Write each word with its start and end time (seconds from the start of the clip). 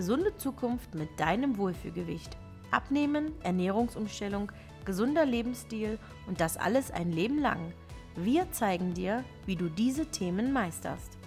gesunde 0.00 0.34
Zukunft 0.38 0.94
mit 0.94 1.20
deinem 1.20 1.58
Wohlfühlgewicht. 1.58 2.34
Abnehmen, 2.70 3.38
Ernährungsumstellung, 3.42 4.50
gesunder 4.86 5.26
Lebensstil 5.26 5.98
und 6.26 6.40
das 6.40 6.56
alles 6.56 6.90
ein 6.90 7.12
Leben 7.12 7.38
lang. 7.38 7.74
Wir 8.16 8.50
zeigen 8.50 8.94
dir, 8.94 9.22
wie 9.44 9.56
du 9.56 9.68
diese 9.68 10.06
Themen 10.06 10.54
meisterst. 10.54 11.18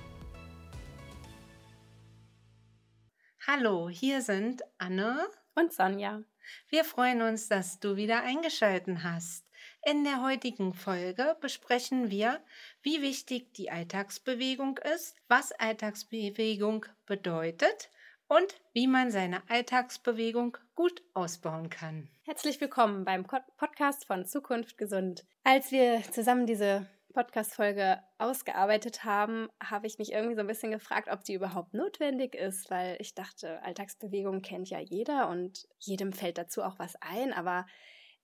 Hallo, 3.45 3.89
hier 3.89 4.23
sind 4.23 4.63
Anne 4.79 5.19
und 5.53 5.71
Sonja. 5.71 6.23
Wir 6.67 6.83
freuen 6.83 7.21
uns, 7.21 7.47
dass 7.47 7.79
du 7.79 7.95
wieder 7.95 8.23
eingeschaltet 8.23 9.03
hast. 9.03 9.45
In 9.85 10.03
der 10.03 10.23
heutigen 10.23 10.73
Folge 10.73 11.37
besprechen 11.39 12.09
wir, 12.09 12.43
wie 12.81 13.03
wichtig 13.03 13.53
die 13.53 13.69
Alltagsbewegung 13.69 14.79
ist, 14.95 15.15
was 15.27 15.51
Alltagsbewegung 15.51 16.87
bedeutet 17.05 17.91
und 18.33 18.59
wie 18.73 18.87
man 18.87 19.11
seine 19.11 19.47
Alltagsbewegung 19.47 20.57
gut 20.73 21.03
ausbauen 21.13 21.69
kann. 21.69 22.09
Herzlich 22.23 22.59
willkommen 22.59 23.05
beim 23.05 23.25
Podcast 23.25 24.05
von 24.05 24.25
Zukunft 24.25 24.75
gesund. 24.79 25.23
Als 25.43 25.71
wir 25.71 26.01
zusammen 26.11 26.47
diese 26.47 26.87
Podcast-Folge 27.13 27.99
ausgearbeitet 28.17 29.03
haben, 29.03 29.49
habe 29.63 29.85
ich 29.85 29.99
mich 29.99 30.13
irgendwie 30.13 30.33
so 30.33 30.41
ein 30.41 30.47
bisschen 30.47 30.71
gefragt, 30.71 31.09
ob 31.11 31.23
die 31.23 31.35
überhaupt 31.35 31.75
notwendig 31.75 32.33
ist, 32.33 32.71
weil 32.71 32.97
ich 32.99 33.13
dachte, 33.13 33.61
Alltagsbewegung 33.61 34.41
kennt 34.41 34.67
ja 34.71 34.79
jeder 34.79 35.29
und 35.29 35.67
jedem 35.77 36.11
fällt 36.11 36.39
dazu 36.39 36.63
auch 36.63 36.79
was 36.79 36.95
ein. 37.01 37.33
Aber 37.33 37.67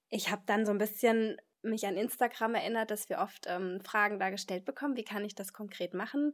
ich 0.09 0.31
habe 0.31 0.41
dann 0.47 0.65
so 0.65 0.71
ein 0.71 0.79
bisschen 0.79 1.37
mich 1.61 1.85
an 1.85 1.97
Instagram 1.97 2.55
erinnert, 2.55 2.89
dass 2.89 3.09
wir 3.09 3.19
oft 3.19 3.45
ähm, 3.45 3.79
Fragen 3.85 4.17
da 4.17 4.31
gestellt 4.31 4.65
bekommen, 4.65 4.97
wie 4.97 5.03
kann 5.03 5.23
ich 5.23 5.35
das 5.35 5.53
konkret 5.53 5.93
machen 5.93 6.33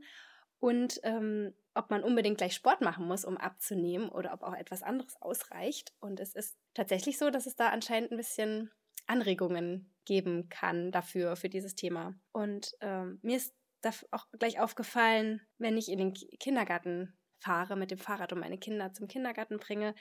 und 0.60 1.00
ähm, 1.04 1.54
ob 1.74 1.90
man 1.90 2.04
unbedingt 2.04 2.38
gleich 2.38 2.56
Sport 2.56 2.82
machen 2.82 3.06
muss, 3.08 3.26
um 3.26 3.38
abzunehmen 3.38 4.10
oder 4.10 4.34
ob 4.34 4.44
auch 4.44 4.56
etwas 4.56 4.82
anderes 4.82 5.22
ausreicht. 5.22 5.94
Und 6.00 6.20
es 6.20 6.34
ist 6.34 6.58
tatsächlich 6.74 7.18
so, 7.18 7.30
dass 7.30 7.46
es 7.46 7.56
da 7.56 7.70
anscheinend 7.70 8.12
ein 8.12 8.18
bisschen 8.18 8.72
Anregungen 9.08 9.94
geben 10.06 10.50
kann 10.50 10.92
dafür, 10.92 11.36
für 11.36 11.50
dieses 11.50 11.76
Thema. 11.76 12.16
Und 12.32 12.76
ähm, 12.82 13.20
mir 13.22 13.38
ist 13.38 13.54
da 13.82 13.92
auch 14.12 14.28
gleich 14.40 14.60
aufgefallen, 14.60 15.42
wenn 15.58 15.78
ich 15.78 15.90
in 15.90 16.00
den 16.00 16.14
Kindergarten 16.14 17.18
fahre 17.40 17.76
mit 17.76 17.92
dem 17.92 18.00
Fahrrad 18.00 18.34
und 18.34 18.40
meine 18.40 18.58
Kinder 18.58 18.94
zum 18.94 19.08
Kindergarten 19.08 19.58
bringe, 19.58 19.94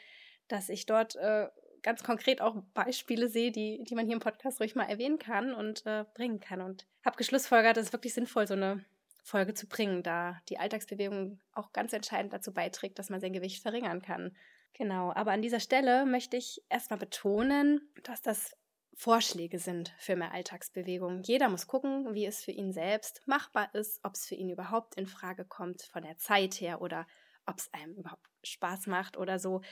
dass 0.48 0.68
ich 0.68 0.86
dort 0.86 1.16
äh, 1.16 1.48
ganz 1.82 2.02
konkret 2.02 2.40
auch 2.40 2.62
Beispiele 2.72 3.28
sehe, 3.28 3.52
die, 3.52 3.82
die 3.84 3.94
man 3.94 4.06
hier 4.06 4.14
im 4.14 4.20
Podcast 4.20 4.60
ruhig 4.60 4.74
mal 4.74 4.84
erwähnen 4.84 5.18
kann 5.18 5.52
und 5.52 5.84
äh, 5.86 6.04
bringen 6.14 6.40
kann. 6.40 6.60
Und 6.60 6.86
habe 7.04 7.16
geschlussfolgert, 7.16 7.76
es 7.76 7.86
ist 7.86 7.92
wirklich 7.92 8.14
sinnvoll, 8.14 8.46
so 8.46 8.54
eine 8.54 8.84
Folge 9.24 9.54
zu 9.54 9.66
bringen, 9.66 10.02
da 10.02 10.38
die 10.50 10.58
Alltagsbewegung 10.58 11.40
auch 11.52 11.72
ganz 11.72 11.92
entscheidend 11.94 12.32
dazu 12.32 12.52
beiträgt, 12.52 12.98
dass 12.98 13.08
man 13.08 13.20
sein 13.20 13.32
Gewicht 13.32 13.62
verringern 13.62 14.02
kann. 14.02 14.36
Genau, 14.74 15.12
aber 15.14 15.32
an 15.32 15.40
dieser 15.40 15.60
Stelle 15.60 16.04
möchte 16.04 16.36
ich 16.36 16.62
erstmal 16.68 16.98
betonen, 16.98 17.80
dass 18.02 18.20
das 18.20 18.54
Vorschläge 18.96 19.58
sind 19.58 19.94
für 19.98 20.14
mehr 20.14 20.32
Alltagsbewegung. 20.32 21.22
Jeder 21.22 21.48
muss 21.48 21.66
gucken, 21.66 22.14
wie 22.14 22.26
es 22.26 22.44
für 22.44 22.52
ihn 22.52 22.72
selbst 22.72 23.26
machbar 23.26 23.74
ist, 23.74 23.98
ob 24.04 24.14
es 24.14 24.26
für 24.26 24.34
ihn 24.34 24.50
überhaupt 24.50 24.94
in 24.96 25.06
Frage 25.06 25.44
kommt 25.44 25.82
von 25.82 26.02
der 26.02 26.18
Zeit 26.18 26.60
her 26.60 26.80
oder 26.82 27.06
ob 27.46 27.58
es 27.58 27.72
einem 27.72 27.94
überhaupt 27.94 28.28
Spaß 28.44 28.86
macht 28.86 29.16
oder 29.16 29.38
so. 29.38 29.62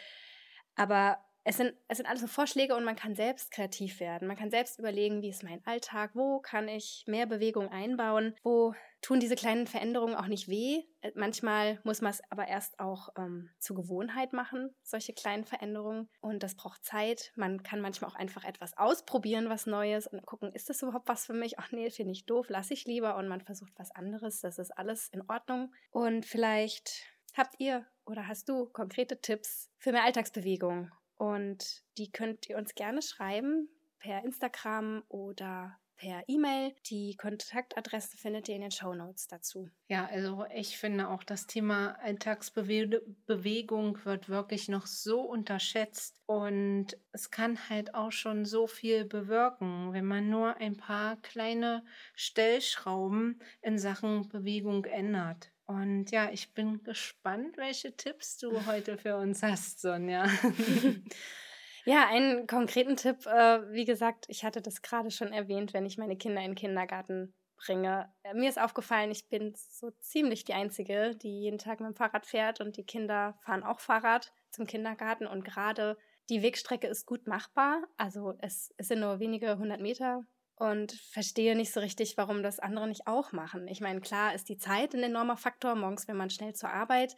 Aber 0.77 1.19
es 1.45 1.57
sind, 1.57 1.75
es 1.89 1.97
sind 1.99 2.07
alles 2.07 2.21
so 2.23 2.29
Vorschläge 2.29 2.77
und 2.77 2.85
man 2.85 2.97
kann 2.97 3.15
selbst 3.15 3.51
kreativ 3.51 3.99
werden. 4.01 4.29
Man 4.29 4.37
kann 4.37 4.51
selbst 4.51 4.79
überlegen, 4.79 5.23
wie 5.23 5.31
ist 5.31 5.43
mein 5.43 5.65
Alltag, 5.67 6.13
wo 6.15 6.39
kann 6.39 6.69
ich 6.69 7.05
mehr 7.07 7.27
Bewegung 7.27 7.69
einbauen, 7.69 8.35
wo 8.43 8.75
tun 9.01 9.19
diese 9.19 9.35
kleinen 9.35 9.67
Veränderungen 9.67 10.15
auch 10.15 10.29
nicht 10.29 10.49
weh. 10.49 10.85
Äh, 11.01 11.11
manchmal 11.17 11.81
muss 11.83 12.01
man 12.01 12.13
es 12.13 12.23
aber 12.31 12.47
erst 12.47 12.79
auch 12.79 13.09
ähm, 13.19 13.51
zur 13.59 13.77
Gewohnheit 13.77 14.33
machen, 14.33 14.73
solche 14.83 15.13
kleinen 15.13 15.45
Veränderungen. 15.45 16.09
Und 16.21 16.45
das 16.45 16.55
braucht 16.55 16.85
Zeit. 16.85 17.33
Man 17.35 17.65
kann 17.65 17.81
manchmal 17.81 18.11
auch 18.11 18.15
einfach 18.15 18.45
etwas 18.45 18.77
ausprobieren, 18.79 19.49
was 19.49 19.67
Neues 19.67 20.07
und 20.07 20.25
gucken, 20.25 20.53
ist 20.53 20.71
das 20.71 20.83
überhaupt 20.83 21.09
was 21.09 21.27
für 21.27 21.35
mich? 21.35 21.59
Ach 21.59 21.73
nee, 21.73 21.91
finde 21.91 22.13
ich 22.13 22.27
doof, 22.27 22.49
lasse 22.49 22.75
ich 22.75 22.85
lieber. 22.85 23.17
Und 23.17 23.27
man 23.27 23.41
versucht 23.41 23.73
was 23.77 23.91
anderes. 23.91 24.41
Das 24.41 24.59
ist 24.59 24.71
alles 24.71 25.09
in 25.09 25.23
Ordnung. 25.29 25.75
Und 25.91 26.25
vielleicht 26.25 27.05
habt 27.37 27.59
ihr 27.59 27.85
oder 28.07 28.29
hast 28.29 28.49
du 28.49 28.67
konkrete 28.67 29.21
Tipps 29.21 29.71
für 29.79 29.91
mehr 29.91 30.05
Alltagsbewegung 30.05 30.93
und 31.23 31.85
die 31.99 32.11
könnt 32.11 32.49
ihr 32.49 32.57
uns 32.57 32.75
gerne 32.75 33.01
schreiben 33.01 33.69
per 34.01 34.25
Instagram 34.25 35.05
oder 35.07 35.79
per 35.95 36.25
E-Mail. 36.27 36.75
Die 36.87 37.15
Kontaktadresse 37.15 38.17
findet 38.17 38.49
ihr 38.49 38.57
in 38.57 38.63
den 38.63 38.73
Show 38.73 38.93
Notes 38.93 39.29
dazu. 39.29 39.71
Ja, 39.87 40.07
also 40.07 40.45
ich 40.53 40.79
finde 40.79 41.09
auch 41.09 41.23
das 41.23 41.47
Thema 41.47 41.93
Alltagsbewegung 42.01 44.05
wird 44.05 44.29
wirklich 44.29 44.69
noch 44.69 44.87
so 44.87 45.21
unterschätzt 45.21 46.21
und 46.27 46.99
es 47.13 47.31
kann 47.31 47.57
halt 47.71 47.95
auch 47.95 48.11
schon 48.11 48.45
so 48.45 48.67
viel 48.67 49.05
bewirken, 49.05 49.93
wenn 49.93 50.07
man 50.07 50.29
nur 50.29 50.57
ein 50.57 50.77
paar 50.77 51.23
kleine 51.23 51.85
Stellschrauben 52.17 53.41
in 53.61 53.79
Sachen 53.79 54.29
Bewegung 54.29 54.87
ändert. 54.87 55.52
Und 55.73 56.11
ja, 56.11 56.31
ich 56.31 56.53
bin 56.55 56.83
gespannt, 56.83 57.57
welche 57.57 57.97
Tipps 57.97 58.39
du 58.39 58.67
heute 58.67 58.99
für 58.99 59.17
uns 59.17 59.43
hast, 59.43 59.81
Sonja. 59.81 60.27
ja, 61.85 62.09
einen 62.09 62.47
konkreten 62.47 62.97
Tipp, 62.97 63.27
äh, 63.27 63.73
wie 63.73 63.85
gesagt, 63.85 64.27
ich 64.29 64.45
hatte 64.45 64.61
das 64.61 64.83
gerade 64.83 65.11
schon 65.11 65.33
erwähnt, 65.33 65.73
wenn 65.73 65.87
ich 65.87 65.99
meine 65.99 66.17
Kinder 66.17 66.43
in 66.43 66.51
den 66.51 66.57
Kindergarten 66.57 67.35
bringe. 67.57 68.13
Äh, 68.23 68.35
mir 68.35 68.49
ist 68.49 68.61
aufgefallen, 68.61 69.11
ich 69.11 69.29
bin 69.29 69.55
so 69.57 69.91
ziemlich 70.01 70.45
die 70.45 70.55
Einzige, 70.55 71.17
die 71.17 71.43
jeden 71.43 71.59
Tag 71.59 71.81
mit 71.81 71.89
dem 71.89 71.97
Fahrrad 71.97 72.27
fährt 72.27 72.61
und 72.61 72.77
die 72.77 72.85
Kinder 72.85 73.39
fahren 73.41 73.63
auch 73.63 73.81
Fahrrad 73.81 74.33
zum 74.51 74.67
Kindergarten 74.67 75.27
und 75.27 75.45
gerade 75.45 75.97
die 76.29 76.43
Wegstrecke 76.43 76.87
ist 76.87 77.07
gut 77.07 77.27
machbar. 77.27 77.83
Also 77.97 78.35
es, 78.39 78.73
es 78.77 78.89
sind 78.89 79.01
nur 79.01 79.21
wenige 79.21 79.59
hundert 79.59 79.81
Meter 79.81 80.25
und 80.63 80.93
verstehe 80.93 81.57
nicht 81.57 81.73
so 81.73 81.81
richtig, 81.81 82.17
warum 82.17 82.45
das 82.45 82.61
andere 82.61 82.87
nicht 82.87 83.09
auch 83.09 83.33
machen. 83.33 83.67
Ich 83.67 83.81
meine, 83.81 84.01
klar 84.01 84.33
ist 84.33 84.49
die 84.49 84.59
Zeit 84.59 84.95
ein 84.95 85.03
enormer 85.03 85.37
Faktor, 85.37 85.75
morgens 85.75 86.07
wenn 86.07 86.17
man 86.17 86.31
schnell 86.31 86.55
zur 86.55 86.71
Arbeit, 86.71 87.17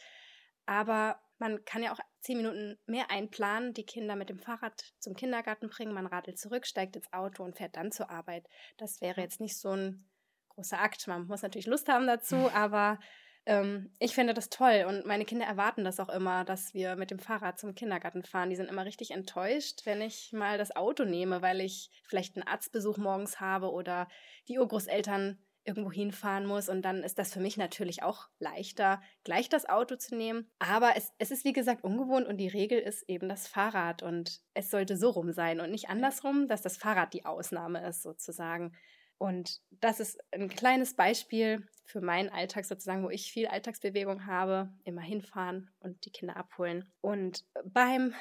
aber 0.64 1.20
man 1.36 1.62
kann 1.66 1.82
ja 1.82 1.92
auch 1.92 1.98
zehn 2.20 2.38
Minuten 2.38 2.78
mehr 2.86 3.10
einplanen, 3.10 3.74
die 3.74 3.84
Kinder 3.84 4.16
mit 4.16 4.30
dem 4.30 4.38
Fahrrad 4.38 4.94
zum 4.98 5.14
Kindergarten 5.14 5.68
bringen, 5.68 5.92
man 5.92 6.06
radelt 6.06 6.38
zurück, 6.38 6.66
steigt 6.66 6.96
ins 6.96 7.12
Auto 7.12 7.44
und 7.44 7.58
fährt 7.58 7.76
dann 7.76 7.92
zur 7.92 8.08
Arbeit. 8.08 8.48
Das 8.78 9.02
wäre 9.02 9.20
jetzt 9.20 9.40
nicht 9.40 9.58
so 9.58 9.72
ein 9.72 10.08
großer 10.48 10.80
Akt. 10.80 11.06
Man 11.06 11.26
muss 11.26 11.42
natürlich 11.42 11.66
Lust 11.66 11.88
haben 11.90 12.06
dazu, 12.06 12.36
aber 12.54 12.98
ähm, 13.46 13.90
ich 13.98 14.14
finde 14.14 14.34
das 14.34 14.48
toll 14.48 14.84
und 14.88 15.06
meine 15.06 15.24
Kinder 15.24 15.46
erwarten 15.46 15.84
das 15.84 16.00
auch 16.00 16.08
immer, 16.08 16.44
dass 16.44 16.74
wir 16.74 16.96
mit 16.96 17.10
dem 17.10 17.18
Fahrrad 17.18 17.58
zum 17.58 17.74
Kindergarten 17.74 18.22
fahren. 18.22 18.50
Die 18.50 18.56
sind 18.56 18.70
immer 18.70 18.84
richtig 18.84 19.10
enttäuscht, 19.10 19.82
wenn 19.84 20.00
ich 20.00 20.32
mal 20.32 20.58
das 20.58 20.74
Auto 20.74 21.04
nehme, 21.04 21.42
weil 21.42 21.60
ich 21.60 21.90
vielleicht 22.04 22.36
einen 22.36 22.46
Arztbesuch 22.46 22.96
morgens 22.96 23.40
habe 23.40 23.70
oder 23.70 24.08
die 24.48 24.58
Urgroßeltern 24.58 25.38
irgendwo 25.64 25.90
hinfahren 25.90 26.46
muss. 26.46 26.68
Und 26.68 26.82
dann 26.82 27.02
ist 27.02 27.18
das 27.18 27.32
für 27.32 27.40
mich 27.40 27.56
natürlich 27.56 28.02
auch 28.02 28.28
leichter, 28.38 29.00
gleich 29.24 29.48
das 29.48 29.68
Auto 29.68 29.96
zu 29.96 30.14
nehmen. 30.14 30.50
Aber 30.58 30.92
es, 30.96 31.12
es 31.18 31.30
ist, 31.30 31.44
wie 31.44 31.52
gesagt, 31.52 31.84
ungewohnt 31.84 32.26
und 32.26 32.36
die 32.36 32.48
Regel 32.48 32.78
ist 32.78 33.02
eben 33.08 33.28
das 33.28 33.48
Fahrrad. 33.48 34.02
Und 34.02 34.40
es 34.52 34.70
sollte 34.70 34.96
so 34.96 35.10
rum 35.10 35.32
sein 35.32 35.60
und 35.60 35.70
nicht 35.70 35.88
andersrum, 35.88 36.48
dass 36.48 36.62
das 36.62 36.76
Fahrrad 36.76 37.12
die 37.14 37.24
Ausnahme 37.24 37.86
ist, 37.86 38.02
sozusagen. 38.02 38.74
Und 39.24 39.62
das 39.70 40.00
ist 40.00 40.18
ein 40.32 40.50
kleines 40.50 40.92
Beispiel 40.96 41.66
für 41.86 42.02
meinen 42.02 42.28
Alltag 42.28 42.66
sozusagen, 42.66 43.04
wo 43.04 43.08
ich 43.08 43.32
viel 43.32 43.46
Alltagsbewegung 43.46 44.26
habe, 44.26 44.68
immer 44.84 45.00
hinfahren 45.00 45.70
und 45.80 46.04
die 46.04 46.10
Kinder 46.10 46.36
abholen. 46.36 46.92
Und 47.00 47.46
beim 47.64 48.12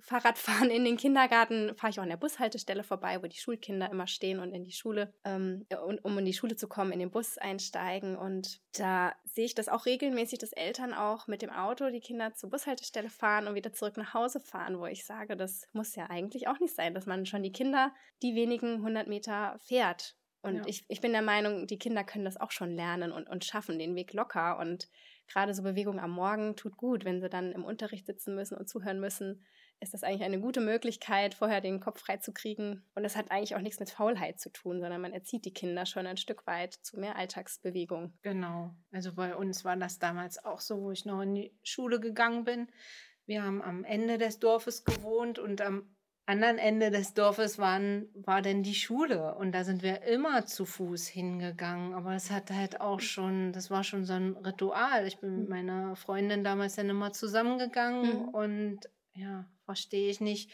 Fahrradfahren 0.00 0.68
in 0.70 0.84
den 0.84 0.96
Kindergarten 0.96 1.76
fahre 1.76 1.92
ich 1.92 2.00
auch 2.00 2.02
an 2.02 2.08
der 2.08 2.16
Bushaltestelle 2.16 2.82
vorbei, 2.82 3.22
wo 3.22 3.28
die 3.28 3.38
Schulkinder 3.38 3.88
immer 3.88 4.08
stehen 4.08 4.40
und 4.40 4.52
in 4.52 4.64
die 4.64 4.72
Schule, 4.72 5.14
ähm, 5.24 5.64
um 6.02 6.18
in 6.18 6.24
die 6.24 6.32
Schule 6.32 6.56
zu 6.56 6.66
kommen, 6.66 6.90
in 6.90 6.98
den 6.98 7.12
Bus 7.12 7.38
einsteigen. 7.38 8.16
Und 8.16 8.60
da 8.76 9.14
sehe 9.26 9.44
ich 9.44 9.54
das 9.54 9.68
auch 9.68 9.86
regelmäßig, 9.86 10.40
dass 10.40 10.50
Eltern 10.50 10.92
auch 10.92 11.28
mit 11.28 11.40
dem 11.40 11.50
Auto 11.50 11.88
die 11.90 12.00
Kinder 12.00 12.34
zur 12.34 12.50
Bushaltestelle 12.50 13.10
fahren 13.10 13.46
und 13.46 13.54
wieder 13.54 13.72
zurück 13.72 13.96
nach 13.96 14.12
Hause 14.12 14.40
fahren, 14.40 14.80
wo 14.80 14.86
ich 14.86 15.04
sage, 15.04 15.36
das 15.36 15.68
muss 15.72 15.94
ja 15.94 16.10
eigentlich 16.10 16.48
auch 16.48 16.58
nicht 16.58 16.74
sein, 16.74 16.94
dass 16.94 17.06
man 17.06 17.26
schon 17.26 17.44
die 17.44 17.52
Kinder 17.52 17.94
die 18.22 18.34
wenigen 18.34 18.82
hundert 18.82 19.06
Meter 19.06 19.56
fährt 19.60 20.17
und 20.42 20.56
ja. 20.56 20.62
ich, 20.66 20.84
ich 20.88 21.00
bin 21.00 21.12
der 21.12 21.22
Meinung, 21.22 21.66
die 21.66 21.78
Kinder 21.78 22.04
können 22.04 22.24
das 22.24 22.36
auch 22.36 22.52
schon 22.52 22.74
lernen 22.74 23.12
und, 23.12 23.28
und 23.28 23.44
schaffen 23.44 23.78
den 23.78 23.96
Weg 23.96 24.12
locker. 24.12 24.58
Und 24.58 24.88
gerade 25.26 25.52
so 25.52 25.62
Bewegung 25.62 25.98
am 25.98 26.12
Morgen 26.12 26.54
tut 26.56 26.76
gut, 26.76 27.04
wenn 27.04 27.20
sie 27.20 27.28
dann 27.28 27.52
im 27.52 27.64
Unterricht 27.64 28.06
sitzen 28.06 28.34
müssen 28.34 28.56
und 28.56 28.68
zuhören 28.68 29.00
müssen, 29.00 29.44
ist 29.80 29.94
das 29.94 30.02
eigentlich 30.02 30.22
eine 30.22 30.40
gute 30.40 30.60
Möglichkeit, 30.60 31.34
vorher 31.34 31.60
den 31.60 31.80
Kopf 31.80 32.00
frei 32.00 32.16
zu 32.16 32.32
kriegen. 32.32 32.84
Und 32.94 33.02
das 33.02 33.16
hat 33.16 33.30
eigentlich 33.30 33.54
auch 33.54 33.60
nichts 33.60 33.78
mit 33.78 33.90
Faulheit 33.90 34.40
zu 34.40 34.50
tun, 34.50 34.80
sondern 34.80 35.00
man 35.00 35.12
erzieht 35.12 35.44
die 35.44 35.52
Kinder 35.52 35.86
schon 35.86 36.06
ein 36.06 36.16
Stück 36.16 36.46
weit 36.46 36.74
zu 36.74 36.98
mehr 36.98 37.16
Alltagsbewegung. 37.16 38.12
Genau. 38.22 38.74
Also 38.92 39.14
bei 39.14 39.36
uns 39.36 39.64
war 39.64 39.76
das 39.76 39.98
damals 39.98 40.44
auch 40.44 40.60
so, 40.60 40.82
wo 40.82 40.90
ich 40.90 41.04
noch 41.04 41.20
in 41.22 41.34
die 41.34 41.54
Schule 41.62 42.00
gegangen 42.00 42.44
bin. 42.44 42.68
Wir 43.26 43.42
haben 43.42 43.60
am 43.62 43.84
Ende 43.84 44.18
des 44.18 44.38
Dorfes 44.38 44.84
gewohnt 44.84 45.38
und 45.38 45.60
am 45.60 45.94
anderen 46.28 46.58
Ende 46.58 46.90
des 46.90 47.14
Dorfes 47.14 47.58
waren, 47.58 48.06
war 48.14 48.42
denn 48.42 48.62
die 48.62 48.74
Schule 48.74 49.34
und 49.36 49.52
da 49.52 49.64
sind 49.64 49.82
wir 49.82 50.02
immer 50.02 50.44
zu 50.44 50.66
Fuß 50.66 51.06
hingegangen. 51.06 51.94
Aber 51.94 52.12
das 52.12 52.30
hat 52.30 52.50
halt 52.50 52.82
auch 52.82 53.00
schon, 53.00 53.52
das 53.54 53.70
war 53.70 53.82
schon 53.82 54.04
so 54.04 54.12
ein 54.12 54.36
Ritual. 54.36 55.06
Ich 55.06 55.18
bin 55.18 55.30
mit 55.30 55.42
hm. 55.44 55.48
meiner 55.48 55.96
Freundin 55.96 56.44
damals 56.44 56.76
dann 56.76 56.90
immer 56.90 57.12
zusammengegangen 57.12 58.24
mhm. 58.24 58.28
und 58.28 58.80
ja, 59.14 59.46
verstehe 59.64 60.10
ich 60.10 60.20
nicht, 60.20 60.50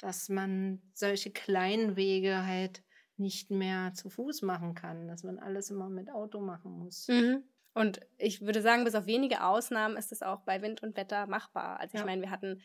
dass 0.00 0.30
man 0.30 0.80
solche 0.94 1.30
kleinen 1.30 1.96
Wege 1.96 2.46
halt 2.46 2.82
nicht 3.18 3.50
mehr 3.50 3.92
zu 3.94 4.08
Fuß 4.08 4.42
machen 4.42 4.74
kann, 4.74 5.08
dass 5.08 5.24
man 5.24 5.38
alles 5.38 5.70
immer 5.70 5.90
mit 5.90 6.10
Auto 6.10 6.40
machen 6.40 6.72
muss. 6.72 7.06
Mhm. 7.08 7.42
Und 7.74 8.00
ich 8.16 8.40
würde 8.40 8.62
sagen, 8.62 8.84
bis 8.84 8.94
auf 8.94 9.06
wenige 9.06 9.44
Ausnahmen 9.44 9.96
ist 9.96 10.10
es 10.10 10.22
auch 10.22 10.40
bei 10.40 10.62
Wind 10.62 10.82
und 10.82 10.96
Wetter 10.96 11.26
machbar. 11.26 11.78
Also 11.78 11.94
ich 11.94 12.00
ja. 12.00 12.06
meine, 12.06 12.22
wir 12.22 12.30
hatten 12.30 12.60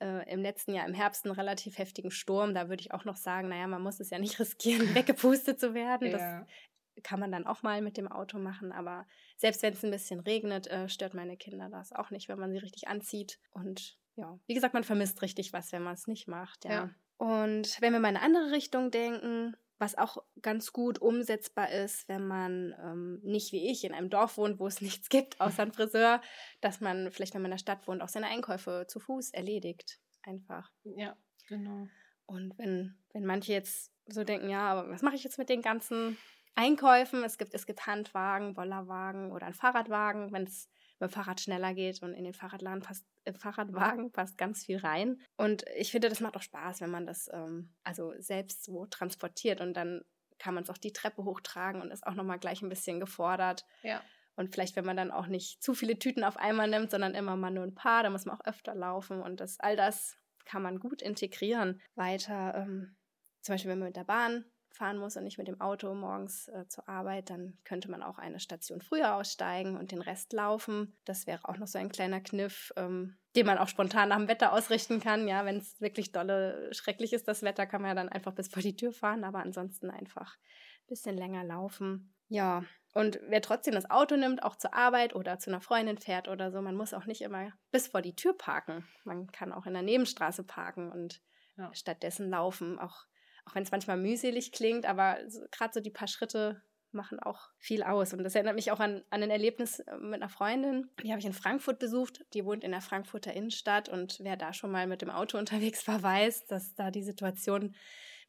äh, 0.00 0.30
im 0.32 0.42
letzten 0.42 0.74
Jahr 0.74 0.86
im 0.86 0.94
Herbst 0.94 1.24
einen 1.24 1.34
relativ 1.34 1.78
heftigen 1.78 2.10
Sturm. 2.10 2.54
Da 2.54 2.68
würde 2.68 2.80
ich 2.80 2.92
auch 2.92 3.04
noch 3.04 3.16
sagen, 3.16 3.48
naja, 3.48 3.66
man 3.66 3.82
muss 3.82 4.00
es 4.00 4.10
ja 4.10 4.18
nicht 4.18 4.38
riskieren, 4.40 4.80
weggepustet 4.94 5.60
zu 5.60 5.74
werden. 5.74 6.10
Ja. 6.10 6.40
Das 6.40 7.02
kann 7.02 7.20
man 7.20 7.30
dann 7.30 7.46
auch 7.46 7.62
mal 7.62 7.82
mit 7.82 7.96
dem 7.96 8.08
Auto 8.08 8.38
machen. 8.38 8.72
Aber 8.72 9.06
selbst 9.36 9.62
wenn 9.62 9.72
es 9.72 9.84
ein 9.84 9.90
bisschen 9.90 10.20
regnet, 10.20 10.66
äh, 10.68 10.88
stört 10.88 11.14
meine 11.14 11.36
Kinder 11.36 11.68
das 11.68 11.92
auch 11.92 12.10
nicht, 12.10 12.28
wenn 12.28 12.38
man 12.38 12.52
sie 12.52 12.58
richtig 12.58 12.88
anzieht. 12.88 13.38
Und 13.50 13.98
ja, 14.16 14.38
wie 14.46 14.54
gesagt, 14.54 14.74
man 14.74 14.84
vermisst 14.84 15.20
richtig 15.22 15.52
was, 15.52 15.72
wenn 15.72 15.82
man 15.82 15.94
es 15.94 16.06
nicht 16.06 16.26
macht. 16.26 16.64
Ja. 16.64 16.70
ja. 16.70 16.90
Und 17.18 17.80
wenn 17.80 17.92
wir 17.92 18.00
mal 18.00 18.10
in 18.10 18.16
eine 18.16 18.24
andere 18.24 18.52
Richtung 18.52 18.90
denken, 18.90 19.56
was 19.78 19.96
auch 19.96 20.18
ganz 20.42 20.72
gut 20.72 21.00
umsetzbar 21.00 21.70
ist, 21.70 22.08
wenn 22.08 22.26
man 22.26 22.74
ähm, 22.82 23.20
nicht 23.22 23.52
wie 23.52 23.70
ich 23.70 23.84
in 23.84 23.92
einem 23.92 24.10
Dorf 24.10 24.38
wohnt, 24.38 24.58
wo 24.58 24.66
es 24.66 24.80
nichts 24.82 25.08
gibt 25.08 25.40
außer 25.40 25.62
ein 25.62 25.72
Friseur, 25.72 26.20
dass 26.60 26.80
man 26.80 27.10
vielleicht, 27.12 27.34
wenn 27.34 27.42
man 27.42 27.50
in 27.50 27.56
der 27.56 27.62
Stadt 27.62 27.86
wohnt, 27.86 28.02
auch 28.02 28.08
seine 28.08 28.28
Einkäufe 28.28 28.86
zu 28.88 29.00
Fuß 29.00 29.30
erledigt. 29.30 29.98
Einfach. 30.22 30.70
Ja, 30.84 31.16
genau. 31.48 31.86
Und 32.26 32.58
wenn, 32.58 32.98
wenn 33.12 33.24
manche 33.24 33.52
jetzt 33.52 33.92
so 34.06 34.24
denken, 34.24 34.50
ja, 34.50 34.72
aber 34.72 34.90
was 34.90 35.02
mache 35.02 35.14
ich 35.14 35.24
jetzt 35.24 35.38
mit 35.38 35.48
den 35.48 35.62
ganzen 35.62 36.16
Einkäufen? 36.54 37.22
Es 37.22 37.38
gibt, 37.38 37.54
es 37.54 37.66
gibt 37.66 37.86
Handwagen, 37.86 38.54
Bollerwagen 38.54 39.30
oder 39.30 39.46
einen 39.46 39.54
Fahrradwagen, 39.54 40.32
wenn 40.32 40.44
es 40.44 40.68
mit 40.98 41.10
dem 41.10 41.12
Fahrrad 41.12 41.40
schneller 41.40 41.74
geht 41.74 42.02
und 42.02 42.14
in 42.14 42.24
den 42.24 42.34
Fahrradladen 42.34 42.82
passt, 42.82 43.06
im 43.24 43.34
Fahrradwagen 43.34 44.12
passt 44.12 44.38
ganz 44.38 44.64
viel 44.64 44.78
rein. 44.78 45.20
Und 45.36 45.64
ich 45.76 45.90
finde, 45.90 46.08
das 46.08 46.20
macht 46.20 46.36
auch 46.36 46.42
Spaß, 46.42 46.80
wenn 46.80 46.90
man 46.90 47.06
das 47.06 47.28
ähm, 47.32 47.74
also 47.84 48.12
selbst 48.18 48.64
so 48.64 48.86
transportiert 48.86 49.60
und 49.60 49.74
dann 49.74 50.04
kann 50.38 50.54
man 50.54 50.64
es 50.64 50.70
auch 50.70 50.78
die 50.78 50.92
Treppe 50.92 51.24
hochtragen 51.24 51.80
und 51.80 51.90
ist 51.90 52.06
auch 52.06 52.14
nochmal 52.14 52.38
gleich 52.38 52.62
ein 52.62 52.68
bisschen 52.68 53.00
gefordert. 53.00 53.64
Ja. 53.82 54.02
Und 54.36 54.52
vielleicht, 54.52 54.76
wenn 54.76 54.84
man 54.84 54.96
dann 54.96 55.10
auch 55.10 55.28
nicht 55.28 55.62
zu 55.62 55.72
viele 55.72 55.98
Tüten 55.98 56.22
auf 56.22 56.36
einmal 56.36 56.68
nimmt, 56.68 56.90
sondern 56.90 57.14
immer 57.14 57.36
mal 57.36 57.50
nur 57.50 57.64
ein 57.64 57.74
paar, 57.74 58.02
dann 58.02 58.12
muss 58.12 58.26
man 58.26 58.36
auch 58.36 58.44
öfter 58.44 58.74
laufen 58.74 59.22
und 59.22 59.40
das, 59.40 59.58
all 59.60 59.76
das 59.76 60.18
kann 60.44 60.62
man 60.62 60.78
gut 60.78 61.02
integrieren. 61.02 61.80
Weiter, 61.94 62.54
ähm, 62.54 62.96
zum 63.40 63.54
Beispiel, 63.54 63.70
wenn 63.70 63.78
man 63.78 63.88
mit 63.88 63.96
der 63.96 64.04
Bahn 64.04 64.44
fahren 64.76 64.98
muss 64.98 65.16
und 65.16 65.24
nicht 65.24 65.38
mit 65.38 65.48
dem 65.48 65.60
Auto 65.60 65.92
morgens 65.94 66.48
äh, 66.48 66.66
zur 66.68 66.88
Arbeit, 66.88 67.30
dann 67.30 67.58
könnte 67.64 67.90
man 67.90 68.02
auch 68.02 68.18
eine 68.18 68.38
Station 68.38 68.80
früher 68.80 69.16
aussteigen 69.16 69.76
und 69.76 69.90
den 69.90 70.00
Rest 70.00 70.32
laufen. 70.32 70.96
Das 71.04 71.26
wäre 71.26 71.48
auch 71.48 71.56
noch 71.56 71.66
so 71.66 71.78
ein 71.78 71.88
kleiner 71.88 72.20
Kniff, 72.20 72.72
ähm, 72.76 73.16
den 73.34 73.46
man 73.46 73.58
auch 73.58 73.68
spontan 73.68 74.10
nach 74.10 74.18
dem 74.18 74.28
Wetter 74.28 74.52
ausrichten 74.52 75.00
kann. 75.00 75.26
Ja, 75.26 75.44
wenn 75.44 75.56
es 75.56 75.80
wirklich 75.80 76.12
dolle, 76.12 76.72
schrecklich 76.72 77.12
ist, 77.12 77.26
das 77.26 77.42
Wetter, 77.42 77.66
kann 77.66 77.82
man 77.82 77.90
ja 77.90 77.94
dann 77.94 78.08
einfach 78.08 78.32
bis 78.32 78.48
vor 78.48 78.62
die 78.62 78.76
Tür 78.76 78.92
fahren, 78.92 79.24
aber 79.24 79.40
ansonsten 79.40 79.90
einfach 79.90 80.36
ein 80.36 80.86
bisschen 80.88 81.16
länger 81.16 81.44
laufen. 81.44 82.14
Ja, 82.28 82.64
und 82.96 83.20
wer 83.28 83.42
trotzdem 83.42 83.74
das 83.74 83.90
Auto 83.90 84.16
nimmt, 84.16 84.42
auch 84.42 84.56
zur 84.56 84.72
Arbeit 84.72 85.14
oder 85.14 85.38
zu 85.38 85.50
einer 85.50 85.60
Freundin 85.60 85.98
fährt 85.98 86.28
oder 86.28 86.50
so, 86.50 86.62
man 86.62 86.76
muss 86.76 86.94
auch 86.94 87.04
nicht 87.04 87.20
immer 87.20 87.52
bis 87.70 87.88
vor 87.88 88.00
die 88.00 88.16
Tür 88.16 88.32
parken. 88.36 88.88
Man 89.04 89.26
kann 89.26 89.52
auch 89.52 89.66
in 89.66 89.74
der 89.74 89.82
Nebenstraße 89.82 90.44
parken 90.44 90.90
und 90.90 91.20
ja. 91.58 91.70
stattdessen 91.74 92.30
laufen. 92.30 92.78
Auch 92.78 93.04
auch 93.46 93.54
wenn 93.54 93.62
es 93.62 93.70
manchmal 93.70 93.96
mühselig 93.96 94.52
klingt, 94.52 94.86
aber 94.86 95.18
gerade 95.50 95.72
so 95.72 95.80
die 95.80 95.90
paar 95.90 96.08
Schritte 96.08 96.62
machen 96.92 97.20
auch 97.20 97.50
viel 97.58 97.82
aus. 97.82 98.12
Und 98.12 98.24
das 98.24 98.34
erinnert 98.34 98.56
mich 98.56 98.72
auch 98.72 98.80
an, 98.80 99.04
an 99.10 99.22
ein 99.22 99.30
Erlebnis 99.30 99.80
äh, 99.80 99.96
mit 99.98 100.14
einer 100.14 100.28
Freundin. 100.28 100.90
Die 101.02 101.10
habe 101.10 101.20
ich 101.20 101.26
in 101.26 101.32
Frankfurt 101.32 101.78
besucht. 101.78 102.24
Die 102.34 102.44
wohnt 102.44 102.64
in 102.64 102.72
der 102.72 102.80
Frankfurter 102.80 103.32
Innenstadt. 103.32 103.88
Und 103.88 104.18
wer 104.20 104.36
da 104.36 104.52
schon 104.52 104.72
mal 104.72 104.86
mit 104.86 105.02
dem 105.02 105.10
Auto 105.10 105.38
unterwegs 105.38 105.86
war, 105.86 106.02
weiß, 106.02 106.46
dass 106.46 106.74
da 106.74 106.90
die 106.90 107.02
Situation 107.02 107.76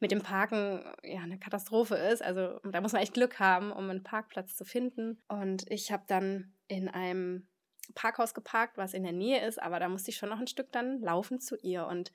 mit 0.00 0.12
dem 0.12 0.22
Parken 0.22 0.84
ja 1.02 1.20
eine 1.20 1.38
Katastrophe 1.38 1.96
ist. 1.96 2.22
Also 2.22 2.60
da 2.70 2.80
muss 2.80 2.92
man 2.92 3.02
echt 3.02 3.14
Glück 3.14 3.40
haben, 3.40 3.72
um 3.72 3.90
einen 3.90 4.04
Parkplatz 4.04 4.54
zu 4.54 4.64
finden. 4.64 5.20
Und 5.26 5.68
ich 5.68 5.90
habe 5.90 6.04
dann 6.06 6.52
in 6.68 6.88
einem 6.88 7.48
Parkhaus 7.94 8.34
geparkt, 8.34 8.76
was 8.76 8.94
in 8.94 9.02
der 9.02 9.12
Nähe 9.12 9.44
ist, 9.46 9.60
aber 9.60 9.80
da 9.80 9.88
musste 9.88 10.10
ich 10.10 10.18
schon 10.18 10.28
noch 10.28 10.38
ein 10.38 10.46
Stück 10.46 10.70
dann 10.70 11.00
laufen 11.00 11.40
zu 11.40 11.56
ihr. 11.56 11.86
Und 11.86 12.12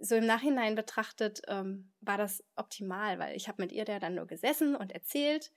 so 0.00 0.16
im 0.16 0.26
Nachhinein 0.26 0.74
betrachtet 0.74 1.42
ähm, 1.48 1.92
war 2.00 2.18
das 2.18 2.44
optimal, 2.56 3.18
weil 3.18 3.36
ich 3.36 3.48
habe 3.48 3.62
mit 3.62 3.72
ihr 3.72 3.84
da 3.84 3.98
dann 3.98 4.14
nur 4.14 4.26
gesessen 4.26 4.76
und 4.76 4.92
erzählt 4.92 5.52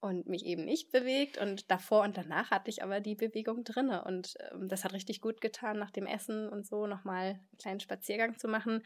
und 0.00 0.26
mich 0.26 0.44
eben 0.44 0.64
nicht 0.64 0.90
bewegt 0.90 1.38
und 1.38 1.70
davor 1.70 2.02
und 2.02 2.16
danach 2.16 2.50
hatte 2.50 2.70
ich 2.70 2.82
aber 2.82 3.00
die 3.00 3.14
Bewegung 3.14 3.64
drinne 3.64 4.04
und 4.04 4.34
ähm, 4.52 4.68
das 4.68 4.84
hat 4.84 4.92
richtig 4.92 5.20
gut 5.20 5.40
getan, 5.40 5.78
nach 5.78 5.90
dem 5.90 6.06
Essen 6.06 6.48
und 6.48 6.66
so 6.66 6.86
nochmal 6.86 7.24
einen 7.24 7.58
kleinen 7.58 7.80
Spaziergang 7.80 8.38
zu 8.38 8.48
machen 8.48 8.82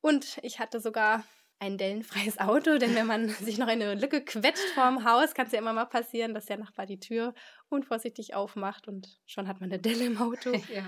und 0.00 0.38
ich 0.42 0.58
hatte 0.58 0.80
sogar 0.80 1.24
ein 1.60 1.78
dellenfreies 1.78 2.38
Auto, 2.40 2.78
denn 2.78 2.94
wenn 2.94 3.06
man 3.06 3.28
sich 3.28 3.58
noch 3.58 3.68
in 3.68 3.82
eine 3.82 3.94
Lücke 3.94 4.24
quetscht 4.24 4.68
vorm 4.74 5.04
Haus, 5.04 5.34
kann 5.34 5.46
es 5.46 5.52
ja 5.52 5.58
immer 5.58 5.72
mal 5.72 5.86
passieren, 5.86 6.34
dass 6.34 6.46
der 6.46 6.58
Nachbar 6.58 6.86
die 6.86 7.00
Tür 7.00 7.34
unvorsichtig 7.68 8.34
aufmacht 8.34 8.88
und 8.88 9.20
schon 9.26 9.46
hat 9.46 9.60
man 9.60 9.70
eine 9.70 9.80
Delle 9.80 10.06
im 10.06 10.18
Auto. 10.18 10.52
Ja, 10.70 10.86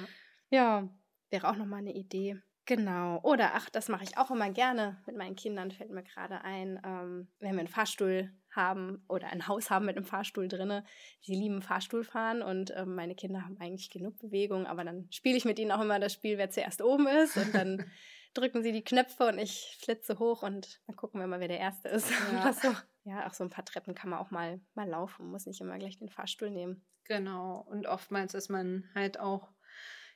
ja 0.50 0.89
wäre 1.31 1.49
auch 1.49 1.56
nochmal 1.56 1.81
eine 1.81 1.94
Idee. 1.94 2.41
Genau. 2.64 3.20
Oder, 3.23 3.55
ach, 3.55 3.69
das 3.70 3.88
mache 3.88 4.05
ich 4.05 4.17
auch 4.17 4.31
immer 4.31 4.50
gerne 4.50 5.03
mit 5.06 5.17
meinen 5.17 5.35
Kindern, 5.35 5.73
fällt 5.73 5.91
mir 5.91 6.05
gerade 6.05 6.43
ein, 6.43 6.81
ähm, 6.85 7.29
wenn 7.41 7.53
wir 7.55 7.61
einen 7.61 7.69
Fahrstuhl 7.69 8.31
haben 8.50 9.05
oder 9.09 9.29
ein 9.29 9.49
Haus 9.49 9.70
haben 9.70 9.87
mit 9.87 9.97
einem 9.97 10.06
Fahrstuhl 10.06 10.47
drinne. 10.47 10.85
Die 11.26 11.35
lieben 11.35 11.62
Fahrstuhl 11.62 12.05
fahren 12.05 12.43
und 12.43 12.73
ähm, 12.76 12.94
meine 12.94 13.14
Kinder 13.14 13.44
haben 13.44 13.59
eigentlich 13.59 13.91
genug 13.91 14.19
Bewegung, 14.19 14.67
aber 14.67 14.85
dann 14.85 15.09
spiele 15.11 15.37
ich 15.37 15.44
mit 15.44 15.59
ihnen 15.59 15.73
auch 15.73 15.81
immer 15.81 15.99
das 15.99 16.12
Spiel, 16.12 16.38
wer 16.38 16.50
zuerst 16.50 16.82
oben 16.82 17.06
ist 17.06 17.37
und 17.37 17.55
dann 17.55 17.85
drücken 18.35 18.62
sie 18.62 18.73
die 18.73 18.85
Knöpfe 18.85 19.26
und 19.26 19.38
ich 19.38 19.76
flitze 19.81 20.19
hoch 20.19 20.43
und 20.43 20.81
dann 20.87 20.97
gucken 20.97 21.20
wir 21.20 21.26
mal, 21.26 21.41
wer 21.41 21.49
der 21.49 21.61
Erste 21.61 21.88
ist. 21.88 22.11
Ja. 22.32 22.53
so. 22.53 22.69
ja, 23.05 23.26
auch 23.26 23.35
so 23.35 23.44
ein 23.44 23.50
paar 23.50 23.65
Treppen 23.65 23.94
kann 23.94 24.11
man 24.11 24.20
auch 24.20 24.31
mal, 24.31 24.61
mal 24.75 24.88
laufen, 24.88 25.31
muss 25.31 25.47
nicht 25.47 25.61
immer 25.61 25.79
gleich 25.79 25.99
den 25.99 26.11
Fahrstuhl 26.11 26.50
nehmen. 26.50 26.85
Genau. 27.05 27.67
Und 27.69 27.87
oftmals 27.87 28.35
ist 28.35 28.49
man 28.49 28.88
halt 28.94 29.19
auch 29.19 29.49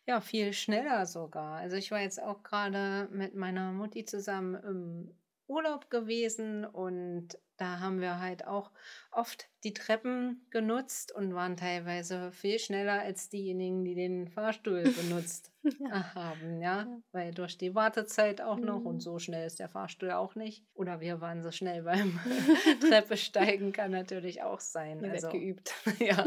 ja, 0.07 0.21
viel 0.21 0.53
schneller 0.53 1.07
sogar. 1.07 1.57
Also 1.57 1.77
ich 1.77 1.91
war 1.91 2.01
jetzt 2.01 2.23
auch 2.23 2.43
gerade 2.43 3.09
mit 3.11 3.35
meiner 3.35 3.73
Mutti 3.73 4.05
zusammen 4.05 4.55
im 4.55 5.15
Urlaub 5.49 5.91
gewesen 5.91 6.65
und 6.65 7.39
da 7.57 7.81
haben 7.81 8.01
wir 8.01 8.21
halt 8.21 8.47
auch 8.47 8.71
oft 9.11 9.49
die 9.65 9.73
Treppen 9.73 10.47
genutzt 10.51 11.13
und 11.13 11.35
waren 11.35 11.57
teilweise 11.57 12.31
viel 12.33 12.59
schneller 12.59 13.01
als 13.01 13.29
diejenigen, 13.31 13.85
die 13.85 13.95
den 13.95 14.29
Fahrstuhl 14.29 14.83
benutzt 14.83 15.53
ja. 15.81 16.15
haben, 16.15 16.61
ja? 16.61 16.87
Weil 17.13 17.33
durch 17.33 17.57
die 17.57 17.75
Wartezeit 17.75 18.43
auch 18.43 18.59
noch 18.59 18.81
mhm. 18.81 18.87
und 18.87 19.01
so 19.01 19.19
schnell 19.19 19.47
ist 19.47 19.59
der 19.59 19.69
Fahrstuhl 19.69 20.11
auch 20.11 20.35
nicht. 20.35 20.65
Oder 20.75 21.01
wir 21.01 21.21
waren 21.21 21.43
so 21.43 21.51
schnell 21.51 21.83
beim 21.85 22.21
Treppe 22.81 23.17
steigen, 23.17 23.73
kann 23.73 23.91
natürlich 23.91 24.43
auch 24.43 24.61
sein. 24.61 25.05
Also 25.05 25.31
geübt. 25.31 25.73
ja. 25.99 26.27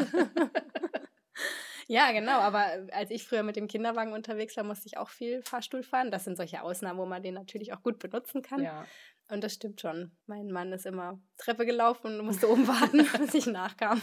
Ja, 1.90 2.12
genau. 2.12 2.40
Aber 2.40 2.72
äh, 2.72 2.92
als 2.92 3.10
ich 3.10 3.28
früher 3.28 3.42
mit 3.42 3.56
dem 3.56 3.68
Kinderwagen 3.68 4.14
unterwegs 4.14 4.56
war, 4.56 4.64
musste 4.64 4.86
ich 4.86 4.98
auch 4.98 5.10
viel 5.10 5.42
Fahrstuhl 5.42 5.82
fahren. 5.82 6.12
Das 6.12 6.24
sind 6.24 6.38
solche 6.38 6.62
Ausnahmen, 6.62 7.00
wo 7.00 7.08
man 7.08 7.24
den 7.24 7.34
natürlich 7.34 7.74
auch 7.74 7.82
gut 7.82 7.98
benutzen 7.98 8.44
kann. 8.44 8.62
Ja. 8.62 8.86
Und 9.28 9.44
das 9.44 9.56
stimmt 9.56 9.82
schon. 9.82 10.12
Mein 10.28 10.52
Mann 10.52 10.72
ist 10.72 10.86
immer 10.86 11.20
Treppe 11.38 11.66
gelaufen 11.66 12.20
und 12.20 12.26
musste 12.28 12.48
oben 12.48 12.68
warten, 12.68 13.08
bis 13.18 13.34
ich 13.34 13.48
nachkam. 13.48 14.00